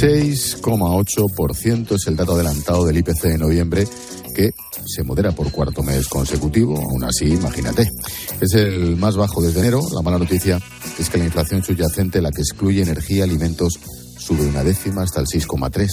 [0.00, 3.88] 6,8% es el dato adelantado del IPC de noviembre
[4.36, 4.52] que
[4.86, 6.78] se modera por cuarto mes consecutivo.
[6.78, 7.90] Aún así, imagínate.
[8.40, 9.80] Es el más bajo desde enero.
[9.92, 10.60] La mala noticia
[11.00, 13.80] es que la inflación subyacente, la que excluye energía, alimentos,
[14.26, 15.86] sube una décima hasta el 6,3.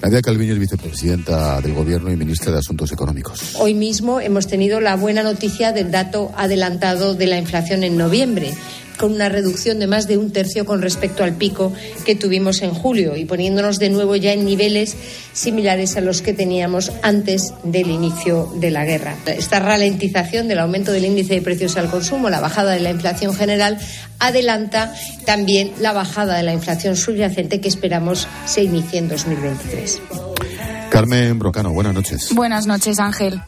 [0.00, 3.56] Nadia Calviño es vicepresidenta del Gobierno y ministra de Asuntos Económicos.
[3.58, 8.54] Hoy mismo hemos tenido la buena noticia del dato adelantado de la inflación en noviembre
[8.98, 11.72] con una reducción de más de un tercio con respecto al pico
[12.04, 14.96] que tuvimos en julio y poniéndonos de nuevo ya en niveles
[15.32, 19.16] similares a los que teníamos antes del inicio de la guerra.
[19.26, 23.34] Esta ralentización del aumento del índice de precios al consumo, la bajada de la inflación
[23.34, 23.78] general,
[24.18, 30.00] adelanta también la bajada de la inflación subyacente que esperamos se inicie en 2023.
[30.90, 32.28] Carmen Brocano, buenas noches.
[32.32, 33.40] Buenas noches, Ángel.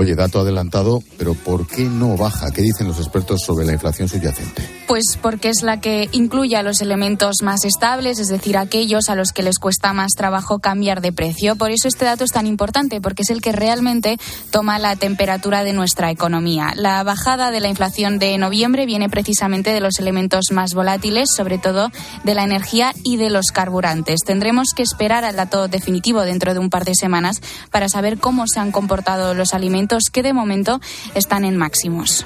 [0.00, 2.50] Oye, dato adelantado, pero ¿por qué no baja?
[2.52, 4.66] ¿Qué dicen los expertos sobre la inflación subyacente?
[4.86, 9.14] Pues porque es la que incluye a los elementos más estables, es decir, aquellos a
[9.14, 11.54] los que les cuesta más trabajo cambiar de precio.
[11.54, 14.16] Por eso este dato es tan importante, porque es el que realmente
[14.50, 16.72] toma la temperatura de nuestra economía.
[16.76, 21.58] La bajada de la inflación de noviembre viene precisamente de los elementos más volátiles, sobre
[21.58, 21.90] todo
[22.24, 24.20] de la energía y de los carburantes.
[24.24, 28.46] Tendremos que esperar al dato definitivo dentro de un par de semanas para saber cómo
[28.46, 30.80] se han comportado los alimentos que de momento
[31.14, 32.24] están en máximos.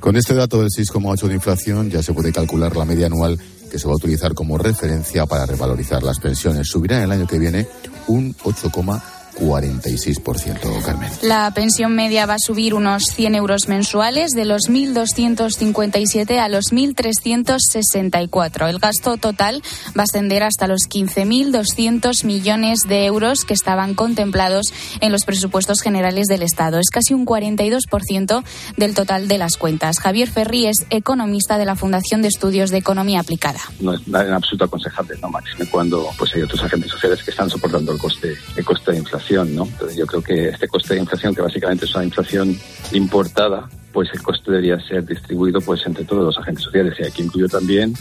[0.00, 3.38] Con este dato del 6,8 de inflación ya se puede calcular la media anual
[3.70, 6.68] que se va a utilizar como referencia para revalorizar las pensiones.
[6.68, 7.66] Subirá el año que viene
[8.06, 9.13] un 8,4%.
[9.34, 11.10] 46%, Carmen.
[11.22, 16.72] La pensión media va a subir unos 100 euros mensuales, de los 1.257 a los
[16.72, 18.68] 1.364.
[18.68, 19.62] El gasto total
[19.96, 24.66] va a ascender hasta los 15.200 millones de euros que estaban contemplados
[25.00, 26.78] en los presupuestos generales del Estado.
[26.78, 28.44] Es casi un 42%
[28.76, 29.98] del total de las cuentas.
[29.98, 33.60] Javier Ferri es economista de la Fundación de Estudios de Economía Aplicada.
[33.80, 37.50] No es en absoluto aconsejable, no máximo cuando pues hay otros agentes sociales que están
[37.50, 39.64] soportando el coste, el coste de inflación ¿no?
[39.64, 42.58] Entonces yo creo que este coste de inflación, que básicamente es una inflación
[42.92, 47.22] importada, pues el coste debería ser distribuido pues entre todos los agentes sociales y aquí
[47.22, 47.94] incluyo también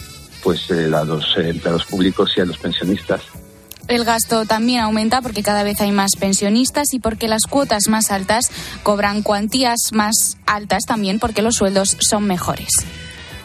[0.43, 3.21] pues eh, a los eh, empleados públicos y a los pensionistas.
[3.87, 8.11] El gasto también aumenta porque cada vez hay más pensionistas y porque las cuotas más
[8.11, 8.49] altas
[8.81, 12.69] cobran cuantías más altas también porque los sueldos son mejores.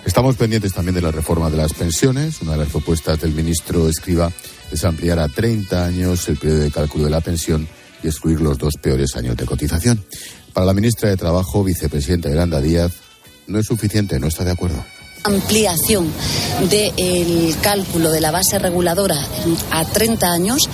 [0.05, 2.41] Estamos pendientes también de la reforma de las pensiones.
[2.41, 4.31] Una de las propuestas del ministro Escriba
[4.71, 7.69] es ampliar a 30 años el periodo de cálculo de la pensión
[8.03, 10.05] y excluir los dos peores años de cotización.
[10.53, 12.93] Para la ministra de Trabajo, vicepresidenta Yolanda Díaz,
[13.47, 14.85] no es suficiente, no está de acuerdo
[15.25, 16.11] ampliación
[16.71, 19.19] del cálculo de la base reguladora
[19.71, 20.69] a 30 años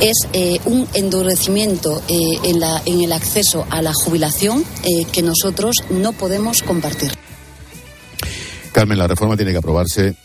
[0.00, 2.14] es eh, un endurecimiento eh,
[2.44, 7.12] en, la, en, el acceso a la jubilación eh, que nosotros no podemos compartir.
[8.72, 10.16] Carmen, la reforma tiene que aprobarse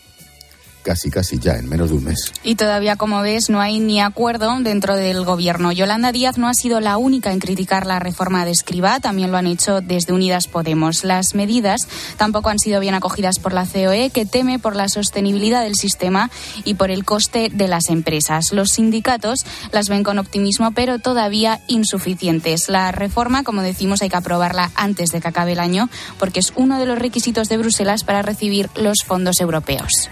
[0.88, 2.32] casi, casi ya, en menos de un mes.
[2.42, 5.70] Y todavía, como ves, no hay ni acuerdo dentro del gobierno.
[5.70, 9.36] Yolanda Díaz no ha sido la única en criticar la reforma de Escriba, también lo
[9.36, 11.04] han hecho desde Unidas Podemos.
[11.04, 11.82] Las medidas
[12.16, 16.30] tampoco han sido bien acogidas por la COE, que teme por la sostenibilidad del sistema
[16.64, 18.50] y por el coste de las empresas.
[18.52, 22.70] Los sindicatos las ven con optimismo, pero todavía insuficientes.
[22.70, 26.54] La reforma, como decimos, hay que aprobarla antes de que acabe el año, porque es
[26.56, 30.08] uno de los requisitos de Bruselas para recibir los fondos europeos.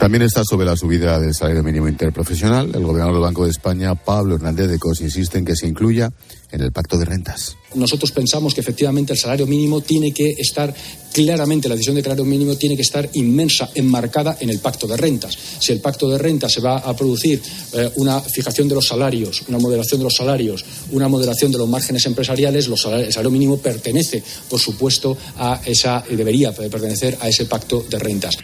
[0.00, 2.74] También está sobre la subida del salario mínimo interprofesional.
[2.74, 6.10] El gobernador del Banco de España, Pablo Hernández de Cos, insiste en que se incluya
[6.50, 7.54] en el pacto de rentas.
[7.74, 10.74] Nosotros pensamos que efectivamente el salario mínimo tiene que estar
[11.12, 14.96] claramente, la decisión de salario mínimo tiene que estar inmensa, enmarcada en el pacto de
[14.96, 15.36] rentas.
[15.58, 17.38] Si el pacto de rentas se va a producir
[17.74, 21.68] eh, una fijación de los salarios, una moderación de los salarios, una moderación de los
[21.68, 27.84] márgenes empresariales, el salario mínimo pertenece, por supuesto, a esa, debería pertenecer a ese pacto
[27.86, 28.38] de rentas.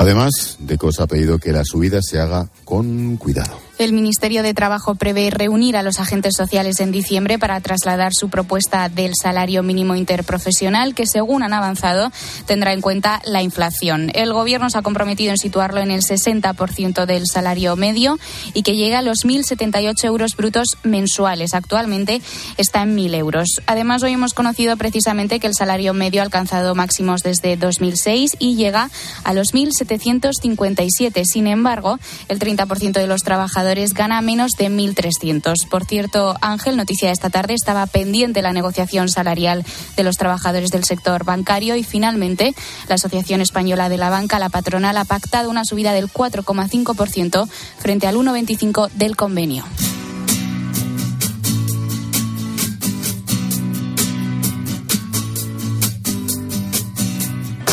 [0.00, 3.69] Además, Decos ha pedido que la subida se haga con cuidado.
[3.80, 8.28] El Ministerio de Trabajo prevé reunir a los agentes sociales en diciembre para trasladar su
[8.28, 12.12] propuesta del salario mínimo interprofesional, que según han avanzado
[12.44, 14.10] tendrá en cuenta la inflación.
[14.12, 18.18] El Gobierno se ha comprometido en situarlo en el 60% del salario medio
[18.52, 21.54] y que llegue a los 1.078 euros brutos mensuales.
[21.54, 22.20] Actualmente
[22.58, 23.48] está en 1.000 euros.
[23.64, 28.56] Además, hoy hemos conocido precisamente que el salario medio ha alcanzado máximos desde 2006 y
[28.56, 28.90] llega
[29.24, 31.24] a los 1.757.
[31.24, 35.68] Sin embargo, el 30% de los trabajadores gana menos de 1.300.
[35.68, 39.64] Por cierto, Ángel, noticia de esta tarde, estaba pendiente la negociación salarial
[39.96, 42.52] de los trabajadores del sector bancario y finalmente
[42.88, 47.48] la Asociación Española de la Banca, la patronal, ha pactado una subida del 4,5%
[47.78, 49.64] frente al 1,25% del convenio.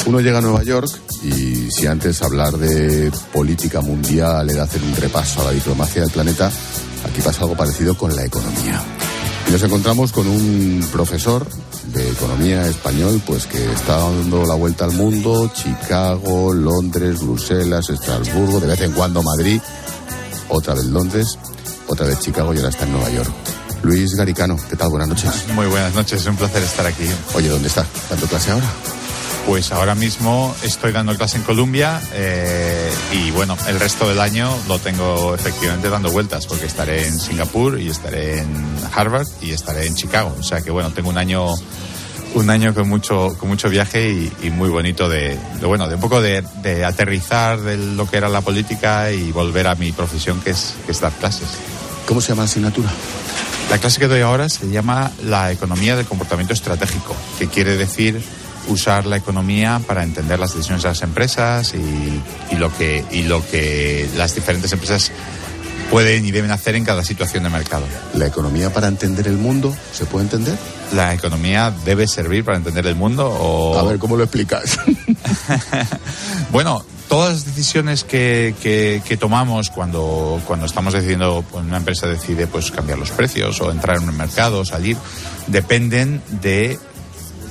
[0.05, 0.89] Uno llega a Nueva York
[1.23, 6.11] y si antes hablar de política mundial era hacer un repaso a la diplomacia del
[6.11, 6.51] planeta,
[7.09, 8.81] aquí pasa algo parecido con la economía.
[9.47, 11.47] Y nos encontramos con un profesor
[11.93, 18.59] de economía español, pues que está dando la vuelta al mundo, Chicago, Londres, Bruselas, Estrasburgo,
[18.59, 19.61] de vez en cuando Madrid,
[20.49, 21.37] otra vez Londres,
[21.87, 23.31] otra vez Chicago y ahora está en Nueva York.
[23.83, 24.89] Luis Garicano, ¿qué tal?
[24.89, 25.31] Buenas noches.
[25.53, 27.05] Muy buenas noches, es un placer estar aquí.
[27.35, 27.85] Oye, ¿dónde está?
[28.09, 28.67] ¿Dando clase ahora?
[29.47, 34.53] Pues ahora mismo estoy dando clase en Colombia eh, y bueno, el resto del año
[34.67, 39.87] lo tengo efectivamente dando vueltas porque estaré en Singapur y estaré en Harvard y estaré
[39.87, 40.35] en Chicago.
[40.37, 41.47] O sea que bueno, tengo un año
[42.33, 46.21] un año con mucho con mucho viaje y, muy bonito de, bueno de un poco
[46.21, 46.43] de,
[46.85, 50.91] aterrizar de lo que era la política y volver a mi profesión que es, que
[50.91, 51.47] es dar clases.
[52.05, 52.89] ¿Cómo se llama la asignatura?
[53.69, 58.21] La clase que doy ahora se llama la economía del comportamiento estratégico, que quiere decir
[58.67, 63.45] usar la economía para entender las decisiones de las empresas y, lo que y lo
[63.45, 65.11] que las diferentes empresas
[65.89, 67.85] pueden y deben hacer en cada situación de mercado.
[68.13, 70.57] ¿La economía para entender el mundo se puede entender?
[70.93, 73.77] ¿La economía debe servir para entender el mundo o...?
[73.79, 74.77] A ver, ¿cómo lo explicas?
[76.51, 82.47] bueno, todas las decisiones que, que, tomamos cuando, cuando estamos decidiendo, pues una empresa decide
[82.47, 84.97] pues cambiar los precios o entrar en un mercado, salir,
[85.47, 86.77] dependen de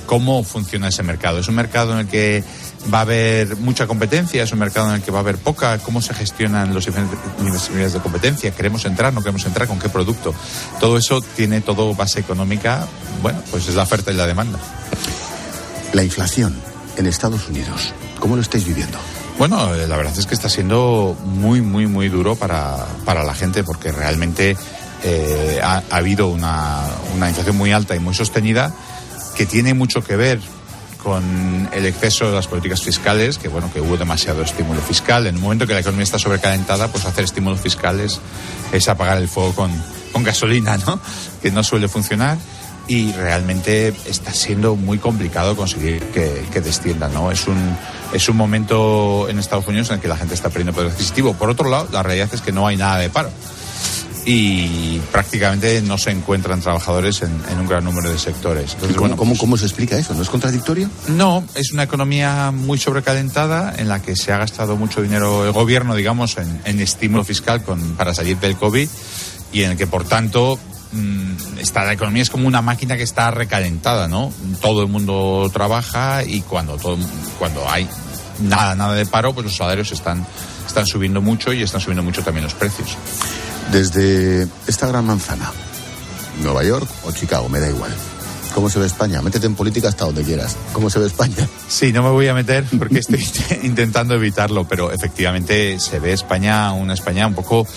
[0.07, 1.37] cómo funciona ese mercado.
[1.37, 2.43] Es un mercado en el que
[2.91, 5.77] va a haber mucha competencia, es un mercado en el que va a haber poca,
[5.79, 7.19] cómo se gestionan los diferentes
[7.69, 10.33] niveles de competencia, queremos entrar, no queremos entrar, con qué producto.
[10.79, 12.87] Todo eso tiene todo base económica,
[13.21, 14.57] bueno, pues es la oferta y la demanda.
[15.93, 16.55] La inflación
[16.95, 18.97] en Estados Unidos, ¿cómo lo estáis viviendo?
[19.37, 23.35] Bueno, eh, la verdad es que está siendo muy, muy, muy duro para, para la
[23.35, 24.57] gente porque realmente
[25.03, 26.81] eh, ha, ha, habido una,
[27.15, 28.73] una inflación muy alta y muy sostenida
[29.37, 30.39] que tiene mucho que ver
[31.03, 35.27] con el exceso de las políticas fiscales, que bueno, que hubo demasiado estímulo fiscal.
[35.27, 38.19] En un momento que la economía está sobrecalentada, pues hacer estímulos fiscales
[38.71, 39.71] es apagar el fuego con,
[40.11, 40.99] con gasolina, ¿no?
[41.41, 42.37] Que no suele funcionar
[42.87, 47.31] y realmente está siendo muy complicado conseguir que, que descienda, ¿no?
[47.31, 47.77] Es un,
[48.13, 51.33] es un momento en Estados Unidos en el que la gente está perdiendo poder adquisitivo.
[51.35, 53.29] Por otro lado, la realidad es que no hay nada de paro
[54.29, 58.75] y prácticamente no se encuentran trabajadores en, un gran número de sectores.
[58.97, 60.13] ¿Cómo, pues ¿cómo, se explica eso?
[60.13, 60.89] ¿No es contradictorio?
[61.07, 65.53] No, es una economía muy sobrecalentada en la que se ha gastado mucho dinero el
[65.53, 68.89] gobierno, digamos, en, estímulo fiscal con, para salir del COVID
[69.53, 70.59] y en el que, por tanto,
[70.91, 74.33] mm, está, la economía es como una máquina que está recalentada, ¿no?
[74.59, 76.97] Todo el mundo trabaja y cuando, todo,
[77.39, 77.87] cuando hay
[78.41, 80.27] nada, nada de paro, pues los salarios están,
[80.67, 82.97] están subiendo mucho y están subiendo mucho también los precios.
[83.71, 85.51] Desde esta gran manzana,
[86.41, 87.91] Nueva York o Chicago, me da igual.
[88.53, 89.21] ¿Cómo se ve España?
[89.21, 90.55] Métete en política hasta donde quieras.
[90.73, 91.47] ¿Cómo se ve España?
[91.67, 93.23] Sí, no me voy a meter porque estoy
[93.63, 97.67] intentando evitarlo, pero efectivamente se ve España, una España un poco,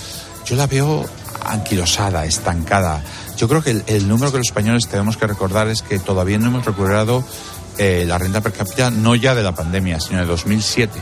[0.46, 1.04] yo la veo
[1.44, 3.02] anquilosada, estancada.
[3.36, 6.46] Yo creo que el, número que los españoles tenemos que recordar es que todavía no
[6.46, 7.24] hemos recuperado
[7.78, 10.98] eh, la renta per cápita, no ya de la pandemia, sino de 2007.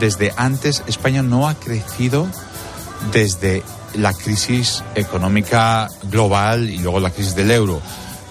[0.00, 2.28] Desde antes, España no ha crecido
[3.12, 3.62] desde
[3.94, 7.80] la crisis económica global y luego la crisis del euro.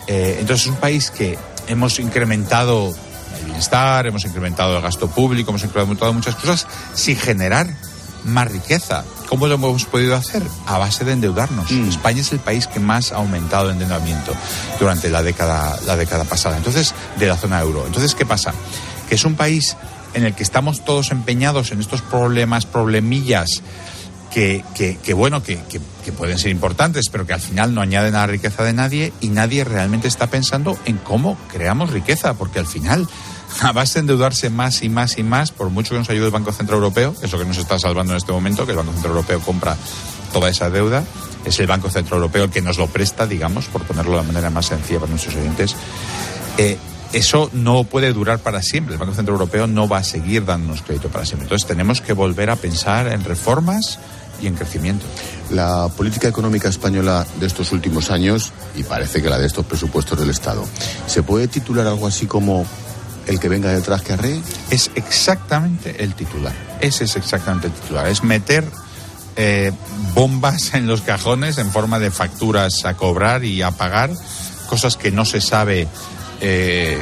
[0.07, 1.37] Eh, entonces es un país que
[1.67, 2.93] hemos incrementado
[3.39, 7.67] el bienestar, hemos incrementado el gasto público, hemos incrementado muchas cosas sin generar
[8.23, 9.03] más riqueza.
[9.29, 10.43] ¿Cómo lo hemos podido hacer?
[10.65, 11.69] A base de endeudarnos.
[11.71, 11.89] Mm.
[11.89, 14.33] España es el país que más ha aumentado el endeudamiento
[14.79, 17.85] durante la década, la década pasada, entonces, de la zona euro.
[17.85, 18.53] Entonces, ¿qué pasa?
[19.09, 19.75] Que es un país
[20.13, 23.61] en el que estamos todos empeñados en estos problemas, problemillas
[24.33, 24.63] que,
[25.03, 28.27] que, bueno, que, que, pueden ser importantes, pero que al final no añaden a la
[28.27, 33.07] riqueza de nadie y nadie realmente está pensando en cómo creamos riqueza, porque al final,
[33.61, 36.31] a base de endeudarse más y más y más, por mucho que nos ayude el
[36.31, 38.77] Banco Central Europeo, que es lo que nos está salvando en este momento, que el
[38.77, 39.75] Banco Central Europeo compra
[40.31, 41.03] toda esa deuda,
[41.45, 44.23] es el Banco Central Europeo el que nos lo presta, digamos, por ponerlo de la
[44.23, 45.75] manera más sencilla para nuestros oyentes.
[46.57, 46.77] Eh,
[47.13, 48.95] eso no puede durar para siempre.
[48.95, 51.45] El Banco Central Europeo no va a seguir dándonos crédito para siempre.
[51.45, 53.99] Entonces tenemos que volver a pensar en reformas
[54.41, 55.05] y en crecimiento.
[55.51, 60.19] La política económica española de estos últimos años, y parece que la de estos presupuestos
[60.19, 60.65] del Estado,
[61.07, 62.65] ¿se puede titular algo así como
[63.25, 64.41] el que venga detrás que arree?
[64.69, 66.53] Es exactamente el titular.
[66.81, 68.07] Ese es exactamente el titular.
[68.07, 68.65] Es meter
[69.35, 69.71] eh,
[70.13, 74.11] bombas en los cajones en forma de facturas a cobrar y a pagar,
[74.67, 75.87] cosas que no se sabe
[76.41, 76.97] eh,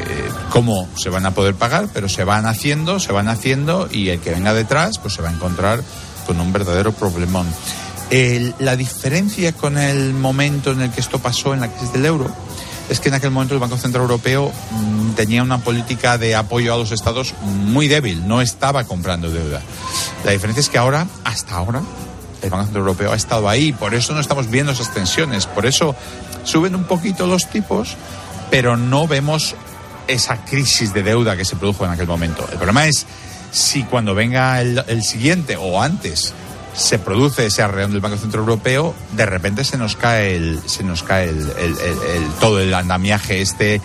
[0.49, 4.19] cómo se van a poder pagar, pero se van haciendo, se van haciendo y el
[4.19, 5.83] que venga detrás pues se va a encontrar
[6.25, 7.47] con un verdadero problemón.
[8.59, 12.31] la diferencia con el momento en el que esto pasó en la crisis del euro
[12.89, 16.73] es que en aquel momento el Banco Central Europeo mm, tenía una política de apoyo
[16.73, 19.61] a los estados muy débil, no estaba comprando deuda.
[20.23, 21.81] La diferencia es que ahora, hasta ahora,
[22.41, 25.65] el Banco Central Europeo ha estado ahí, por eso no estamos viendo esas tensiones, por
[25.65, 25.95] eso
[26.43, 27.95] suben un poquito los tipos,
[28.49, 29.55] pero no vemos
[30.07, 32.47] esa crisis de deuda que se produjo en aquel momento.
[32.51, 33.05] El problema es
[33.51, 36.33] si cuando venga el, siguiente o antes
[36.75, 40.83] se produce ese arreón del Banco Central Europeo, de repente se nos cae el, se
[40.83, 41.45] nos cae el,
[42.39, 43.81] todo el andamiaje este,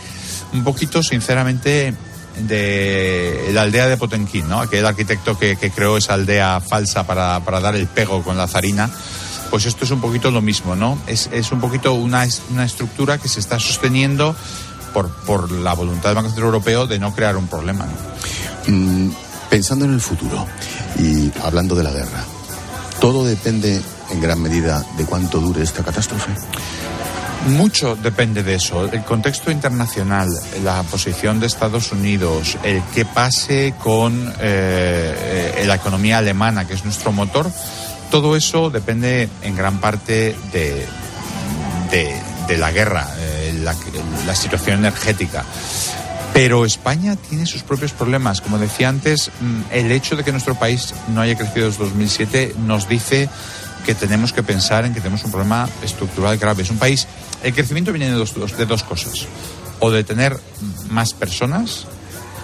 [0.52, 1.94] un poquito sinceramente
[2.38, 4.61] de la aldea de Potenquín, ¿no?
[4.61, 8.90] Aquel arquitecto que, creó esa aldea falsa para, dar el pego con la zarina.
[9.51, 10.98] Pues esto es un poquito lo mismo, ¿no?
[11.07, 14.34] Es, un poquito una, una estructura que se está sosteniendo
[14.94, 17.86] por, por la voluntad del Banco Central Europeo de no crear un problema.
[18.68, 19.11] Mm,
[19.51, 20.46] Pensando en el futuro
[20.96, 22.24] y hablando de la guerra,
[23.01, 26.30] ¿todo depende en gran medida de cuánto dure esta catástrofe?
[27.48, 28.84] Mucho depende de eso.
[28.84, 30.28] El contexto internacional,
[30.62, 36.84] la posición de Estados Unidos, el qué pase con eh, la economía alemana, que es
[36.84, 37.51] nuestro motor,
[38.11, 40.86] todo eso depende en gran parte de,
[41.90, 45.44] de, la guerra, eh, la, situación energética.
[46.32, 48.40] Pero España tiene sus propios problemas.
[48.40, 52.54] Como decía antes, mm, el hecho de que nuestro país no haya crecido desde 2007
[52.66, 53.28] nos dice
[53.86, 56.64] que tenemos que pensar en que tenemos un problema estructural grave.
[56.64, 57.06] Es un país,
[57.42, 59.26] el crecimiento viene de dos, de dos cosas.
[59.78, 60.38] O de tener
[60.90, 61.86] más personas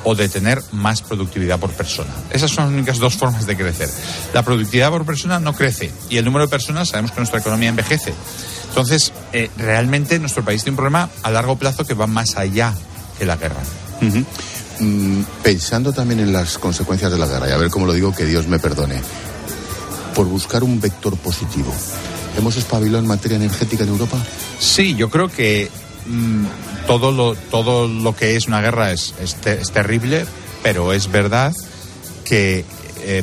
[0.09, 2.11] o de tener más productividad por persona.
[2.31, 3.91] Esas son las únicas dos formas de crecer.
[4.33, 7.71] La productividad por persona no crece y el número de personas, sabemos que nuestra economía
[7.71, 8.15] envejece.
[8.69, 12.73] Entonces, eh, realmente nuestro país tiene un problema a largo plazo que va más allá
[13.19, 13.61] que la guerra.
[14.79, 18.15] Mm, pensando también en las consecuencias de la guerra, y a ver cómo lo digo,
[18.15, 19.01] que Dios me perdone,
[20.15, 21.75] por buscar un vector positivo,
[22.39, 24.19] ¿hemos espabilado en materia energética en Europa?
[24.61, 25.69] Sí, yo creo que
[26.07, 26.47] mm,
[26.87, 30.27] todo, lo, todo lo que es una guerra es, es, terrible,
[30.63, 31.53] pero es verdad
[32.25, 32.65] que
[33.03, 33.23] eh,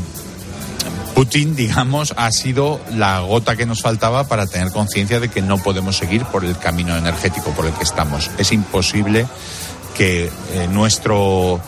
[1.15, 5.57] Putin, digamos, ha sido la gota que nos faltaba para tener conciencia de que no
[5.57, 8.31] podemos seguir por el camino energético por el que estamos.
[8.37, 9.27] Es imposible
[9.95, 11.61] que eh, nuestro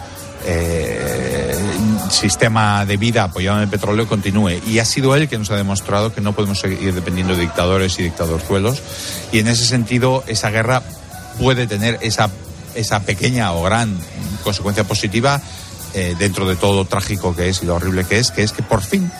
[0.45, 1.55] eh,
[2.09, 4.61] sistema de vida apoyado en el petróleo continúe.
[4.67, 7.99] Y ha sido él que nos ha demostrado que no podemos seguir dependiendo de dictadores
[7.99, 8.81] y dictadorzuelos.
[9.31, 10.81] Y en ese sentido, esa guerra
[11.39, 12.29] puede tener esa,
[12.75, 13.97] esa pequeña o gran
[14.43, 15.41] consecuencia positiva
[15.93, 18.51] eh, dentro de todo lo trágico que es y lo horrible que es, que es
[18.51, 19.11] que por fin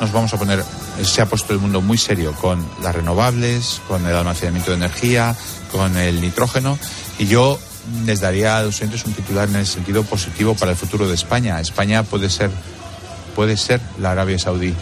[0.00, 0.64] nos vamos a poner,
[1.02, 5.34] se ha puesto el mundo muy serio con las renovables, con el almacenamiento de energía,
[5.72, 6.78] con el nitrógeno.
[7.18, 7.58] Y yo
[8.04, 11.14] les daría a los oyentes un titular en el sentido positivo para el futuro de
[11.14, 11.60] España.
[11.60, 12.50] España puede ser,
[13.34, 14.72] puede ser la Arabia Saudí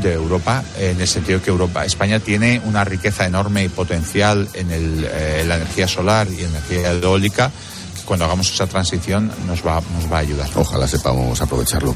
[0.00, 4.70] de Europa, en el sentido que Europa, España tiene una riqueza enorme y potencial en,
[4.70, 7.50] el, eh, la energía solar y energía eólica,
[7.94, 10.48] que cuando hagamos esa transición nos va, nos va a ayudar.
[10.54, 11.94] Ojalá sepamos aprovecharlo.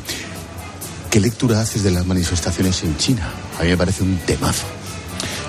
[1.10, 3.30] ¿Qué lectura haces de las manifestaciones en China?
[3.58, 4.66] A mí me parece un temazo.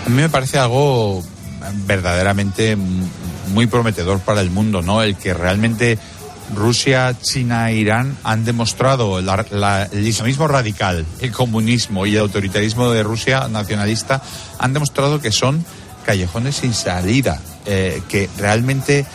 [0.05, 1.23] A mí me parece algo
[1.85, 2.77] verdaderamente
[3.53, 5.01] muy prometedor para el mundo, ¿no?
[5.01, 5.97] El que realmente
[6.55, 13.03] Rusia, China e Irán han demostrado el islamismo radical, el comunismo y el autoritarismo de
[13.03, 14.21] Rusia nacionalista
[14.57, 15.65] han demostrado que son
[16.05, 19.05] callejones sin salida, eh, que realmente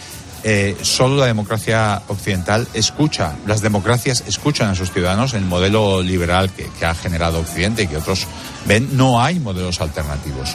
[0.44, 6.50] eh, solo la democracia occidental escucha, las democracias escuchan a sus ciudadanos, el modelo liberal
[6.50, 8.26] que, ha generado Occidente y que otros
[8.66, 10.54] ven, no hay modelos alternativos.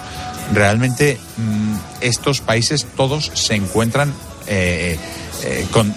[0.53, 4.13] Realmente mm, estos países todos se encuentran
[4.45, 4.97] eh,
[5.71, 5.93] con,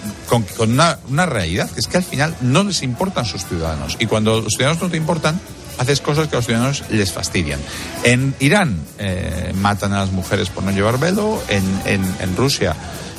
[0.59, 3.97] una, realidad, que es que al final no les importan sus ciudadanos.
[3.99, 5.39] Y cuando los ciudadanos no te importan,
[5.77, 7.59] haces cosas que a los ciudadanos les fastidian.
[8.03, 12.75] En Irán eh, matan a las mujeres por no llevar velo, en, Rusia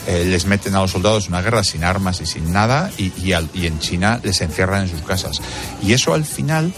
[0.06, 3.12] eh, les meten a los soldados en una guerra sin armas y sin nada, y,
[3.22, 5.40] y, en China les encierran en sus casas.
[5.82, 6.72] Y eso al final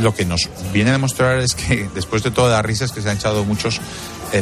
[0.00, 3.10] lo que nos viene a demostrar es que después de todas las risas que se
[3.10, 3.80] han echado muchos,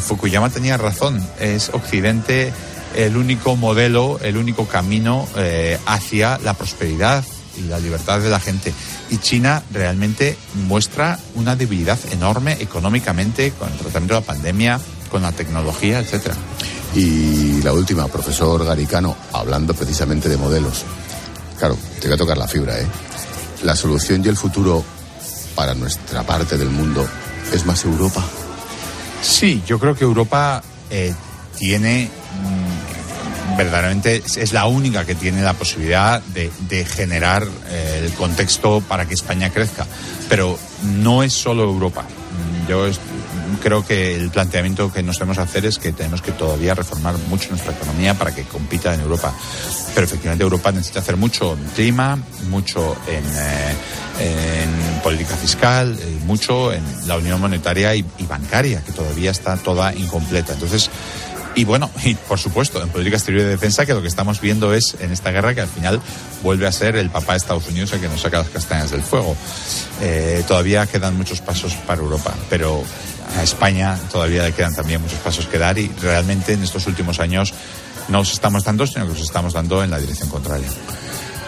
[0.00, 2.52] Fukuyama tenía razón, es Occidente
[2.96, 7.24] el único modelo, el único camino eh, hacia la prosperidad
[7.56, 8.72] y la libertad de la gente.
[9.10, 10.36] Y China realmente
[10.66, 14.80] muestra una debilidad enorme económicamente con el tratamiento de la pandemia,
[15.10, 16.34] con la tecnología, etcétera.
[16.94, 20.84] Y la última, profesor Garicano, hablando precisamente de modelos.
[21.58, 22.86] Claro, te voy a tocar la fibra, ¿eh?
[23.62, 24.84] La solución y el futuro
[25.54, 27.06] para nuestra parte del mundo
[27.52, 28.22] es más Europa.
[29.22, 31.14] Sí, yo creo que Europa eh,
[31.58, 32.10] tiene
[33.56, 39.14] verdaderamente es la única que tiene la posibilidad de, generar eh, el contexto para que
[39.14, 39.86] España crezca.
[40.28, 42.04] Pero no es solo Europa.
[42.68, 42.88] Yo
[43.62, 47.50] creo que el planteamiento que nos debemos hacer es que tenemos que todavía reformar mucho
[47.50, 49.32] nuestra economía para que compita en Europa.
[49.94, 52.18] Pero efectivamente Europa necesita hacer mucho en clima,
[52.50, 53.24] mucho en,
[54.18, 54.66] eh,
[55.02, 59.94] política fiscal, eh, mucho en la unión monetaria y, y bancaria, que todavía está toda
[59.94, 60.54] incompleta.
[60.54, 60.90] Entonces,
[61.56, 64.40] y bueno, y por supuesto, en política exterior y de defensa, que lo que estamos
[64.40, 66.00] viendo es en esta guerra que al final
[66.42, 69.02] vuelve a ser el papá de Estados Unidos el que nos saca las castañas del
[69.02, 69.34] fuego.
[70.02, 72.84] Eh, todavía quedan muchos pasos para Europa, pero
[73.36, 77.20] a España todavía le quedan también muchos pasos que dar y realmente en estos últimos
[77.20, 77.54] años
[78.08, 80.68] no os estamos dando, sino que os estamos dando en la dirección contraria.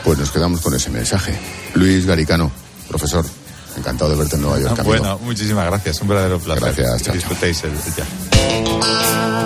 [0.04, 1.38] Pues nos quedamos con ese mensaje.
[1.74, 2.50] Luis Garicano,
[2.88, 3.26] profesor,
[3.76, 4.82] encantado de verte en Nueva York.
[4.84, 6.62] bueno, muchísimas gracias, un verdadero placer.
[6.62, 7.76] Gracias, chao, disfrutéis el, el
[8.40, 9.37] a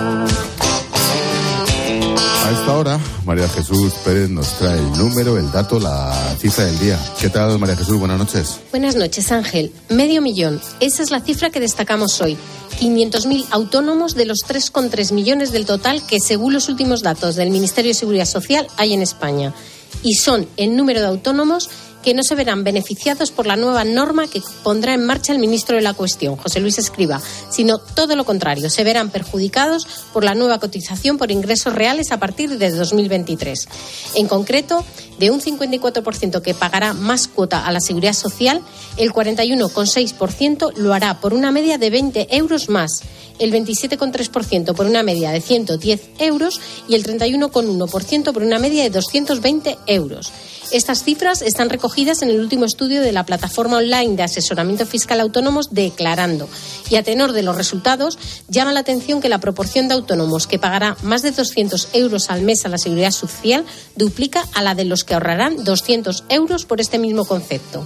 [2.63, 6.97] esta hora, María Jesús Pérez nos trae el número, el dato, la cifra del día.
[7.19, 7.99] ¿Qué tal, María Jesús?
[7.99, 8.57] Buenas noches.
[8.71, 9.73] Buenas noches, Ángel.
[9.89, 10.61] Medio millón.
[10.79, 12.37] Esa es la cifra que destacamos hoy.
[12.79, 17.89] 500.000 autónomos de los 3,3 millones del total que, según los últimos datos del Ministerio
[17.89, 19.53] de Seguridad Social, hay en España.
[20.01, 21.69] Y son el número de autónomos
[22.03, 25.75] que no se verán beneficiados por la nueva norma que pondrá en marcha el ministro
[25.75, 30.35] de la cuestión, José Luis Escriba, sino todo lo contrario, se verán perjudicados por la
[30.35, 33.67] nueva cotización por ingresos reales a partir de 2023.
[34.15, 34.85] En concreto,
[35.17, 38.61] de un 54% que pagará más cuota a la seguridad social,
[38.97, 43.01] el 41,6% lo hará por una media de 20 euros más,
[43.39, 48.89] el 27,3% por una media de 110 euros y el 31,1% por una media de
[48.89, 50.31] 220 euros.
[50.71, 55.19] Estas cifras están recogidas en el último estudio de la plataforma online de asesoramiento fiscal
[55.19, 56.49] autónomos Declarando.
[56.89, 60.59] Y a tenor de los resultados, llama la atención que la proporción de autónomos que
[60.59, 64.85] pagará más de 200 euros al mes a la seguridad social duplica a la de
[64.85, 67.85] los que ahorrarán 200 euros por este mismo concepto.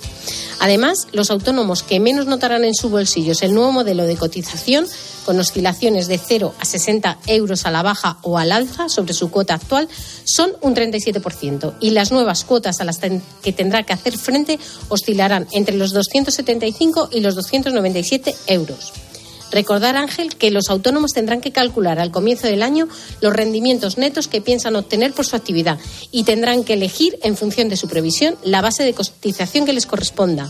[0.59, 4.87] Además, los autónomos que menos notarán en sus bolsillos el nuevo modelo de cotización
[5.27, 9.29] con oscilaciones de 0 a 60 euros a la baja o al alza sobre su
[9.29, 9.89] cuota actual,
[10.23, 11.73] son un 37%.
[11.81, 13.01] Y las nuevas cuotas a las
[13.43, 14.57] que tendrá que hacer frente
[14.87, 18.93] oscilarán entre los 275 y los 297 euros.
[19.51, 22.87] Recordar, Ángel, que los autónomos tendrán que calcular al comienzo del año
[23.19, 25.77] los rendimientos netos que piensan obtener por su actividad
[26.09, 29.85] y tendrán que elegir, en función de su previsión, la base de cotización que les
[29.85, 30.49] corresponda.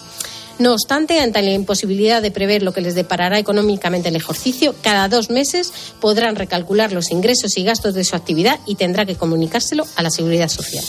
[0.59, 5.07] No obstante, ante la imposibilidad de prever lo que les deparará económicamente el ejercicio, cada
[5.07, 9.85] dos meses podrán recalcular los ingresos y gastos de su actividad y tendrá que comunicárselo
[9.95, 10.83] a la Seguridad Social.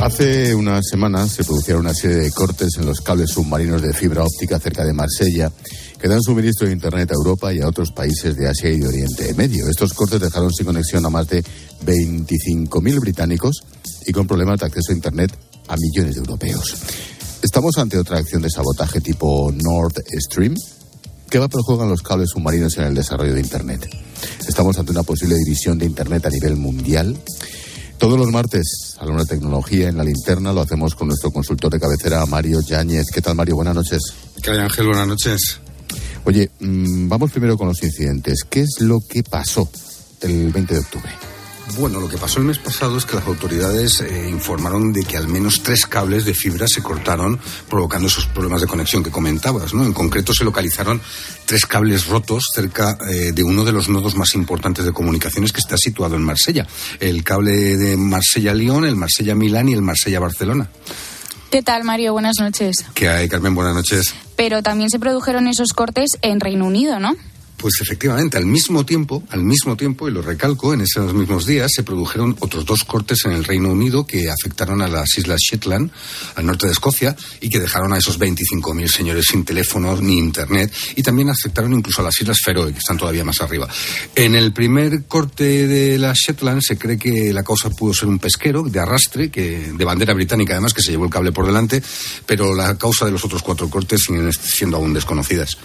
[0.00, 4.22] Hace unas semanas se producieron una serie de cortes en los cables submarinos de fibra
[4.22, 5.50] óptica cerca de Marsella
[5.98, 8.86] que dan suministro de Internet a Europa y a otros países de Asia y de
[8.86, 9.68] Oriente Medio.
[9.68, 11.42] Estos cortes dejaron sin conexión a más de
[11.84, 13.64] 25.000 británicos
[14.06, 15.36] y con problemas de acceso a Internet
[15.66, 16.76] a millones de europeos.
[17.42, 19.94] ¿Estamos ante otra acción de sabotaje tipo Nord
[20.28, 20.54] Stream?
[21.30, 23.88] ¿Qué papel juegan los cables submarinos en el desarrollo de Internet?
[24.48, 27.18] ¿Estamos ante una posible división de Internet a nivel mundial?
[27.98, 31.80] Todos los martes, a de tecnología en la linterna, lo hacemos con nuestro consultor de
[31.80, 33.06] cabecera, Mario Yáñez.
[33.12, 33.56] ¿Qué tal, Mario?
[33.56, 34.00] Buenas noches.
[34.40, 34.86] ¿Qué hay, Ángel?
[34.86, 35.60] Buenas noches.
[36.28, 38.44] Oye, mm, vamos primero con los incidentes.
[38.50, 39.70] ¿Qué es lo que pasó
[40.20, 41.10] el 20 de octubre?
[41.78, 45.16] Bueno, lo que pasó el mes pasado es que las autoridades eh, informaron de que
[45.16, 49.72] al menos tres cables de fibra se cortaron, provocando esos problemas de conexión que comentabas.
[49.72, 49.86] ¿no?
[49.86, 51.00] En concreto, se localizaron
[51.46, 55.60] tres cables rotos cerca eh, de uno de los nodos más importantes de comunicaciones que
[55.60, 56.66] está situado en Marsella.
[57.00, 60.68] El cable de Marsella-Lyon, el Marsella-Milán y el Marsella-Barcelona.
[61.50, 62.12] ¿Qué tal, Mario?
[62.12, 62.76] Buenas noches.
[62.94, 63.54] ¿Qué hay, Carmen?
[63.54, 64.14] Buenas noches.
[64.36, 67.16] Pero también se produjeron esos cortes en Reino Unido, ¿no?
[67.58, 71.72] Pues efectivamente, al mismo tiempo, al mismo tiempo, y lo recalco, en esos mismos días
[71.74, 75.90] se produjeron otros dos cortes en el Reino Unido que afectaron a las Islas Shetland,
[76.36, 80.72] al norte de Escocia, y que dejaron a esos 25.000 señores sin teléfono ni internet,
[80.94, 83.68] y también afectaron incluso a las Islas Feroe, que están todavía más arriba.
[84.14, 88.20] En el primer corte de las Shetland se cree que la causa pudo ser un
[88.20, 91.82] pesquero de arrastre, que, de bandera británica además, que se llevó el cable por delante,
[92.24, 95.58] pero la causa de los otros cuatro cortes siguen siendo aún desconocidas.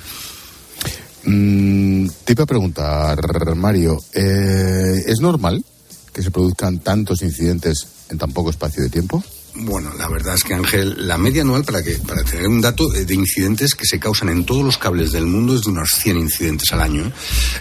[1.25, 5.63] Mm, te iba a preguntar, Mario, eh, ¿es normal
[6.13, 9.23] que se produzcan tantos incidentes en tan poco espacio de tiempo?
[9.55, 12.87] Bueno, la verdad es que Ángel, la media anual para que para tener un dato
[12.89, 16.17] de incidentes que se causan en todos los cables del mundo es de unos 100
[16.17, 17.05] incidentes al año.
[17.05, 17.11] ¿eh?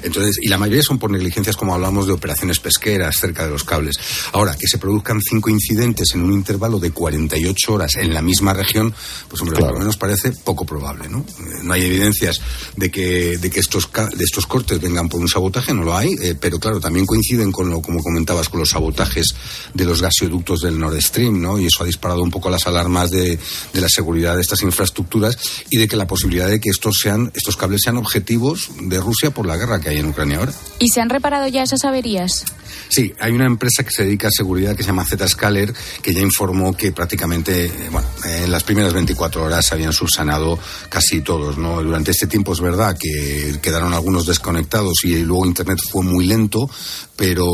[0.03, 3.65] Entonces, y la mayoría son por negligencias como hablamos de operaciones pesqueras cerca de los
[3.65, 3.97] cables.
[4.33, 8.55] Ahora, que se produzcan cinco incidentes en un intervalo de 48 horas en la misma
[8.55, 8.95] región,
[9.29, 11.19] pues hombre, por lo menos parece poco probable, ¿no?
[11.19, 12.41] Eh, no hay evidencias
[12.75, 16.15] de que de que estos de estos cortes vengan por un sabotaje, no lo hay,
[16.23, 19.27] eh, pero claro, también coinciden con lo como comentabas con los sabotajes
[19.75, 21.59] de los gasoductos del Nord Stream, ¿no?
[21.59, 23.39] Y eso ha disparado un poco las alarmas de,
[23.73, 25.39] de, la seguridad de estas infraestructuras
[25.71, 29.31] y de que la posibilidad de que estos sean estos cables sean objetivos de Rusia
[29.31, 30.53] por la guerra que hay en Ucrania ahora.
[30.79, 32.45] ¿Y se han reparado ya esas averías?
[32.89, 36.21] Sí, hay una empresa que se dedica a seguridad que se llama Zscaler que ya
[36.21, 40.59] informó que prácticamente, eh, bueno, en las primeras 24 horas se habían subsanado
[40.89, 41.83] casi todos, ¿no?
[41.83, 46.69] Durante este tiempo es verdad que quedaron algunos desconectados y luego Internet fue muy lento,
[47.17, 47.47] pero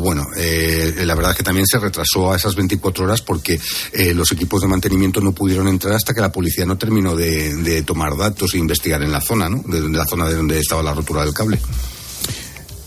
[0.00, 3.60] bueno, eh, la verdad es que también se retrasó a esas 24 horas porque
[3.92, 7.82] eh, los equipos de mantenimiento no pudieron entrar hasta que la policía no terminó de,
[7.86, 9.62] tomar datos e investigar en la zona, ¿no?
[9.66, 11.58] De, de la zona de donde estaba la rotura del cable.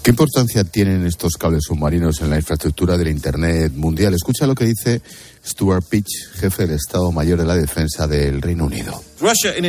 [0.04, 4.14] ¿Qué importancia tienen estos cables submarinos en la infraestructura del Internet mundial?
[4.14, 5.02] Escucha lo que dice
[5.46, 9.04] Stuart Pitch, jefe del Estado Mayor de la Defensa del Reino Unido.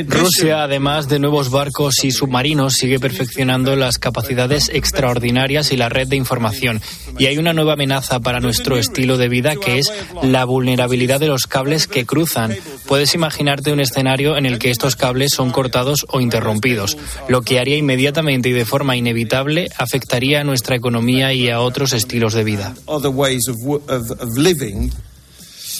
[0.08, 6.08] Rusia, además de nuevos barcos y submarinos, sigue perfeccionando las capacidades extraordinarias y la red
[6.08, 6.80] de información.
[7.18, 11.28] Y hay una nueva amenaza para nuestro estilo de vida que es la vulnerabilidad de
[11.28, 12.54] los cables que cruzan.
[12.86, 16.96] Puedes imaginarte un escenario en el que estos cables son cortados o interrumpidos,
[17.28, 21.92] lo que haría inmediatamente y de forma inevitable afectaría a nuestra economía y a otros
[21.92, 22.74] estilos de vida.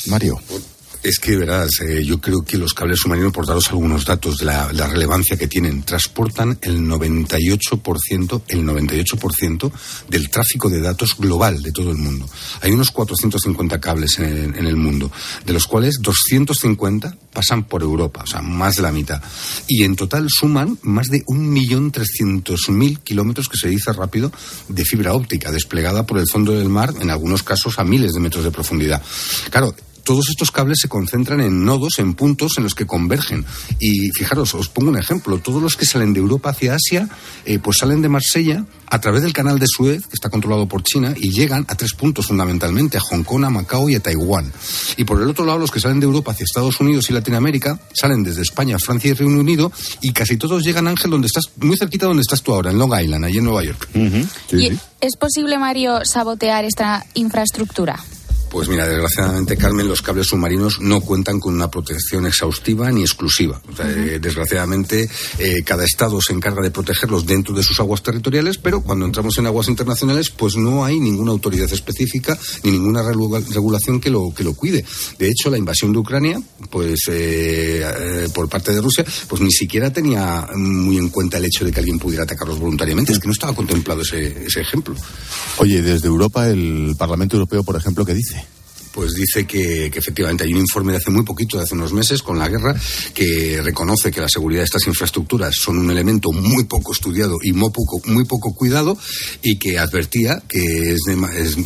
[0.06, 0.40] Mario.
[1.04, 4.46] Es que, verás, eh, yo creo que los cables submarinos, por daros algunos datos de
[4.46, 9.72] la, relevancia que tienen, transportan el 98%, el 98%
[10.08, 12.26] del tráfico de datos global de todo el mundo.
[12.62, 15.12] Hay unos 450 cables en, en el mundo,
[15.44, 19.22] de los cuales 250 pasan por Europa, o sea, más de la mitad.
[19.68, 24.32] Y en total suman más de 1.300.000 kilómetros, que se dice rápido,
[24.68, 28.20] de fibra óptica desplegada por el fondo del mar, en algunos casos a miles de
[28.20, 29.02] metros de profundidad.
[29.50, 29.74] Claro,
[30.04, 33.44] todos estos cables se concentran en nodos, en puntos en los que convergen.
[33.80, 35.38] Y fijaros, os pongo un ejemplo.
[35.38, 37.08] Todos los que salen de Europa hacia Asia,
[37.44, 40.82] eh, pues salen de Marsella a través del canal de Suez, que está controlado por
[40.82, 44.52] China, y llegan a tres puntos fundamentalmente, a Hong Kong, a Macao y a Taiwán.
[44.96, 47.80] Y por el otro lado, los que salen de Europa hacia Estados Unidos y Latinoamérica,
[47.92, 51.76] salen desde España, Francia y Reino Unido, y casi todos llegan, Ángel, donde estás, muy
[51.76, 53.88] cerquita donde estás tú ahora, en Long Island, allí en Nueva York.
[55.00, 57.98] ¿Es posible, Mario, sabotear esta infraestructura?
[58.54, 63.60] Pues mira, desgraciadamente, Carmen, los cables submarinos no cuentan con una protección exhaustiva ni exclusiva.
[63.80, 68.80] Eh, desgraciadamente, eh, cada estado se encarga de protegerlos dentro de sus aguas territoriales, pero
[68.80, 74.08] cuando entramos en aguas internacionales, pues no hay ninguna autoridad específica ni ninguna regulación que
[74.08, 74.84] lo, que lo cuide.
[75.18, 76.40] De hecho, la invasión de Ucrania,
[76.70, 81.64] pues eh, por parte de Rusia, pues ni siquiera tenía muy en cuenta el hecho
[81.64, 83.10] de que alguien pudiera atacarlos voluntariamente.
[83.10, 84.94] Es que no estaba contemplado ese, ese ejemplo.
[85.58, 88.43] Oye, desde Europa, el Parlamento Europeo, por ejemplo, ¿qué dice?
[88.94, 92.22] Pues dice que, efectivamente hay un informe de hace muy poquito, de hace unos meses,
[92.22, 92.74] con la guerra,
[93.12, 97.52] que reconoce que la seguridad de estas infraestructuras son un elemento muy poco estudiado y
[97.52, 98.96] muy poco, muy poco cuidado
[99.42, 101.00] y que advertía que es,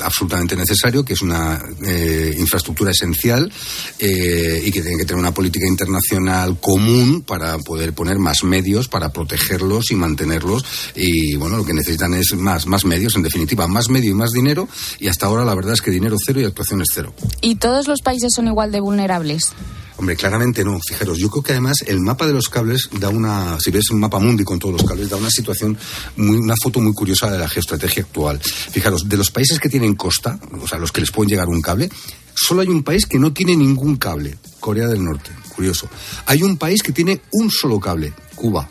[0.03, 3.53] absolutamente necesario, que es una eh, infraestructura esencial
[3.99, 8.89] eh, y que tiene que tener una política internacional común para poder poner más medios
[8.89, 10.65] para protegerlos y mantenerlos.
[10.95, 14.31] Y bueno, lo que necesitan es más, más medios, en definitiva, más medio y más
[14.31, 14.69] dinero.
[14.99, 17.13] Y hasta ahora la verdad es que dinero cero y actuación es cero.
[17.41, 19.53] ¿Y todos los países son igual de vulnerables?
[19.97, 20.79] Hombre, claramente no.
[20.87, 23.99] Fijaros, yo creo que además el mapa de los cables da una, si ves un
[23.99, 25.77] mapa mundi con todos los cables, da una situación,
[26.17, 28.39] muy, una foto muy curiosa de la geoestrategia actual.
[28.41, 31.61] Fijaros, de los países que tienen costa, o sea, los que les pueden llegar un
[31.61, 31.91] cable,
[32.35, 35.33] solo hay un país que no tiene ningún cable, Corea del Norte.
[35.57, 35.89] Curioso.
[36.27, 38.69] Hay un país que tiene un solo cable, Cuba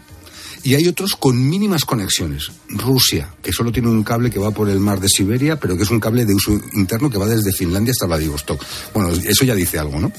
[0.67, 2.51] y hay otros con mínimas conexiones.
[2.67, 5.83] Rusia, que solo tiene un cable que va por el mar de Siberia, pero que
[5.83, 8.61] es un cable de uso interno que va desde Finlandia hasta Vladivostok.
[8.93, 10.11] Bueno, eso ya dice algo, ¿no?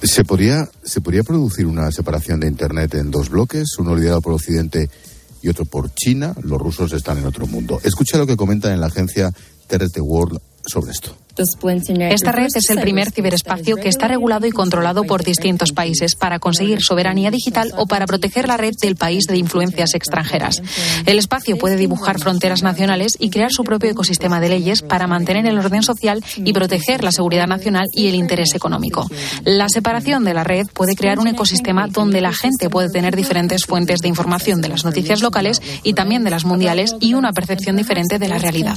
[0.00, 4.34] ¿Se podría, ¿Se podría producir una separación de Internet en dos bloques, uno liderado por
[4.34, 4.88] Occidente
[5.42, 6.32] y otro por China?
[6.44, 7.80] Los rusos están en otro mundo.
[7.82, 9.32] Escucha lo que comentan en la agencia
[9.66, 11.25] TRT World sobre esto.
[12.10, 16.38] Esta red es el primer ciberespacio que está regulado y controlado por distintos países para
[16.38, 20.62] conseguir soberanía digital o para proteger la red del país de influencias extranjeras.
[21.04, 25.46] El espacio puede dibujar fronteras nacionales y crear su propio ecosistema de leyes para mantener
[25.46, 29.08] el orden social y proteger la seguridad nacional y el interés económico.
[29.44, 33.64] La separación de la red puede crear un ecosistema donde la gente puede tener diferentes
[33.66, 37.76] fuentes de información de las noticias locales y también de las mundiales y una percepción
[37.76, 38.76] diferente de la realidad.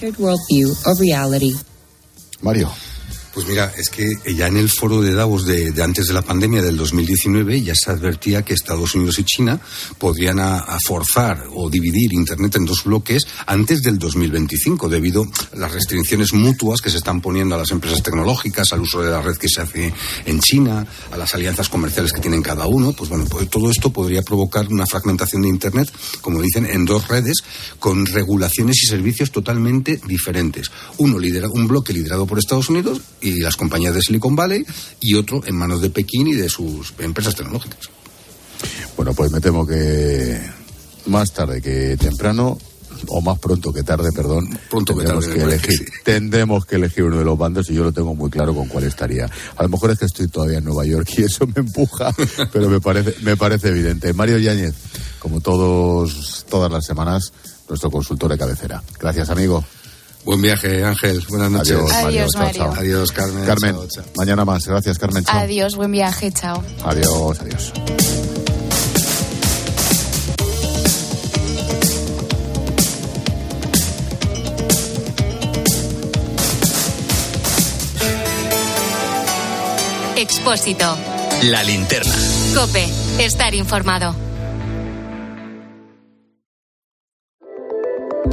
[2.42, 2.70] Mario.
[3.34, 6.62] Pues mira, es que ya en el foro de Davos de, antes de la pandemia
[6.62, 9.60] del 2019 ya se advertía que Estados Unidos y China
[9.98, 10.40] podrían
[10.86, 16.82] forzar o dividir Internet en dos bloques antes del 2025 debido a las restricciones mutuas
[16.82, 19.62] que se están poniendo a las empresas tecnológicas, al uso de la red que se
[19.62, 19.94] hace
[20.26, 22.94] en China, a las alianzas comerciales que tienen cada uno.
[22.94, 27.08] Pues bueno, pues todo esto podría provocar una fragmentación de Internet, como dicen, en dos
[27.08, 27.44] redes
[27.78, 30.72] con regulaciones y servicios totalmente diferentes.
[30.98, 34.66] Uno lidera, un bloque liderado por Estados Unidos y las compañías de Silicon Valley
[35.00, 37.90] y otro en manos de Pekín y de sus empresas tecnológicas.
[38.96, 40.40] Bueno, pues me temo que
[41.06, 42.58] más tarde que temprano
[43.08, 47.24] o más pronto que tarde, perdón, pronto tendremos que, elegir, tendremos que elegir uno de
[47.24, 49.30] los bandos y yo lo tengo muy claro con cuál estaría.
[49.56, 52.14] A lo mejor es que estoy todavía en Nueva York y eso me empuja,
[52.52, 54.14] pero me parece me parece evidente.
[54.14, 54.76] Mario Yáñez,
[55.20, 57.32] como todos todas las semanas,
[57.68, 58.84] nuestro consultor de cabecera.
[59.00, 59.64] Gracias, amigo.
[60.26, 61.24] Buen viaje, Ángel.
[61.30, 61.78] Buenas noches.
[61.94, 62.74] Adiós, Mario.
[62.78, 63.46] Adiós, Carmen.
[63.46, 63.76] Carmen,
[64.16, 64.66] mañana más.
[64.68, 65.24] Gracias, Carmen.
[65.28, 66.32] Adiós, buen viaje.
[66.32, 66.64] Chao.
[66.84, 67.74] Adiós, adiós.
[80.16, 80.98] Expósito.
[81.44, 82.14] La linterna.
[82.54, 82.86] Cope.
[83.20, 84.29] Estar informado.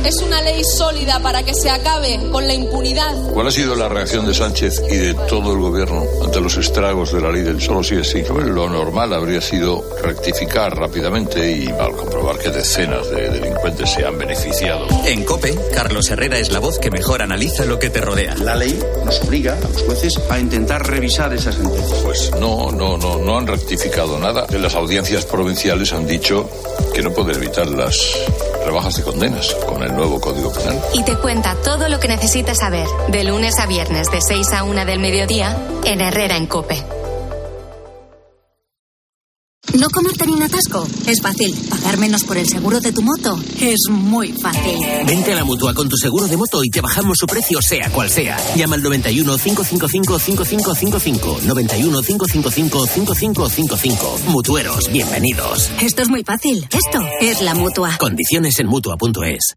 [0.04, 3.14] Es una ley sólida para que se acabe con la impunidad.
[3.32, 7.12] ¿Cuál ha sido la reacción de Sánchez y de todo el gobierno ante los estragos
[7.12, 8.22] de la ley del solo sí es sí?
[8.28, 14.16] Lo normal habría sido rectificar rápidamente y al comprobar que decenas de delincuentes se han
[14.18, 14.86] beneficiado.
[15.04, 18.34] En COPE, Carlos Herrera es la voz que mejor analiza lo que te rodea.
[18.36, 22.00] La ley nos obliga a los jueces a intentar revisar esas sentencias.
[22.04, 24.46] Pues no, no, no, no han rectificado nada.
[24.50, 26.48] Las audiencias provinciales han dicho
[26.94, 28.16] que no pueden evitar las
[28.64, 30.80] rebajas de condenas con el nuevo Código Penal.
[30.94, 34.64] Y te cuenta todo lo que necesitas saber de lunes a viernes de 6 a
[34.64, 36.84] 1 del mediodía en Herrera en Cope.
[39.78, 40.86] ¿No comerte ni un atasco?
[41.06, 41.54] Es fácil.
[41.68, 43.38] ¿Pagar menos por el seguro de tu moto?
[43.60, 44.78] Es muy fácil.
[45.06, 47.90] Vente a la mutua con tu seguro de moto y te bajamos su precio, sea
[47.90, 48.38] cual sea.
[48.54, 51.40] Llama al 91 555 5555.
[51.44, 54.18] 91 555 5555.
[54.28, 55.70] Mutueros, bienvenidos.
[55.82, 56.66] Esto es muy fácil.
[56.72, 57.98] Esto es la mutua.
[57.98, 59.56] Condiciones en mutua.es.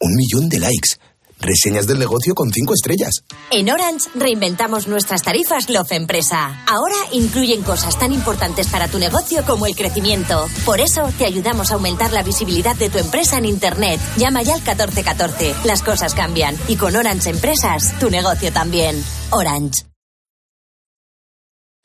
[0.00, 0.98] Un millón de likes.
[1.40, 3.22] Reseñas del negocio con cinco estrellas.
[3.50, 6.64] En Orange reinventamos nuestras tarifas Love Empresa.
[6.66, 10.48] Ahora incluyen cosas tan importantes para tu negocio como el crecimiento.
[10.64, 14.00] Por eso te ayudamos a aumentar la visibilidad de tu empresa en Internet.
[14.16, 15.54] Llama ya al 1414.
[15.64, 16.56] Las cosas cambian.
[16.66, 19.00] Y con Orange Empresas, tu negocio también.
[19.30, 19.84] Orange.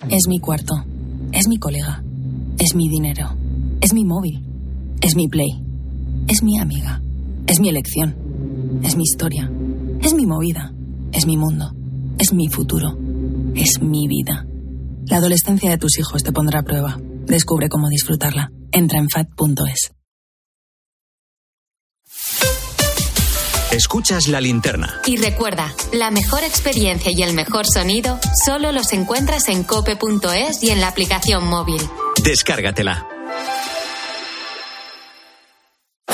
[0.09, 0.73] Es mi cuarto.
[1.31, 2.03] Es mi colega.
[2.57, 3.35] Es mi dinero.
[3.81, 4.43] Es mi móvil.
[5.01, 5.63] Es mi play.
[6.27, 7.01] Es mi amiga.
[7.47, 8.81] Es mi elección.
[8.83, 9.51] Es mi historia.
[10.01, 10.73] Es mi movida.
[11.11, 11.73] Es mi mundo.
[12.17, 12.97] Es mi futuro.
[13.55, 14.45] Es mi vida.
[15.05, 16.97] La adolescencia de tus hijos te pondrá a prueba.
[17.25, 18.51] Descubre cómo disfrutarla.
[18.71, 19.91] Entra en fat.es.
[23.71, 25.01] Escuchas la linterna.
[25.05, 30.69] Y recuerda, la mejor experiencia y el mejor sonido solo los encuentras en cope.es y
[30.69, 31.81] en la aplicación móvil.
[32.23, 33.07] Descárgatela.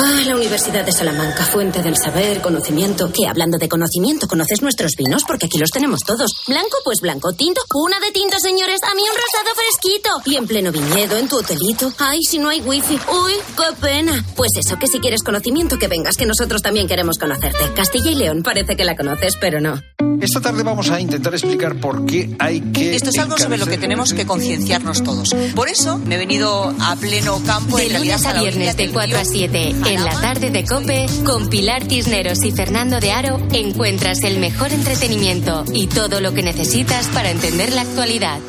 [0.01, 3.11] Ah, la Universidad de Salamanca, fuente del saber, conocimiento.
[3.11, 3.27] ¿Qué?
[3.27, 5.23] Hablando de conocimiento, ¿conoces nuestros vinos?
[5.27, 6.45] Porque aquí los tenemos todos.
[6.47, 7.33] Blanco, pues blanco.
[7.33, 8.79] Tinto, una de tinto, señores.
[8.89, 10.09] A mí un rosado fresquito.
[10.25, 11.91] Y en pleno viñedo, en tu hotelito.
[11.97, 12.93] Ay, si no hay wifi.
[12.93, 14.23] Uy, qué pena.
[14.37, 17.73] Pues eso, que si quieres conocimiento, que vengas, que nosotros también queremos conocerte.
[17.75, 19.81] Castilla y León, parece que la conoces, pero no.
[20.21, 22.95] Esta tarde vamos a intentar explicar por qué hay que.
[22.95, 25.29] Esto es algo sobre lo que tenemos que concienciarnos todos.
[25.55, 29.25] Por eso me he venido a pleno campo de lunes a viernes de 4 a
[29.25, 34.37] 7 en la tarde de Cope con Pilar Tisneros y Fernando de Aro encuentras el
[34.37, 38.39] mejor entretenimiento y todo lo que necesitas para entender la actualidad.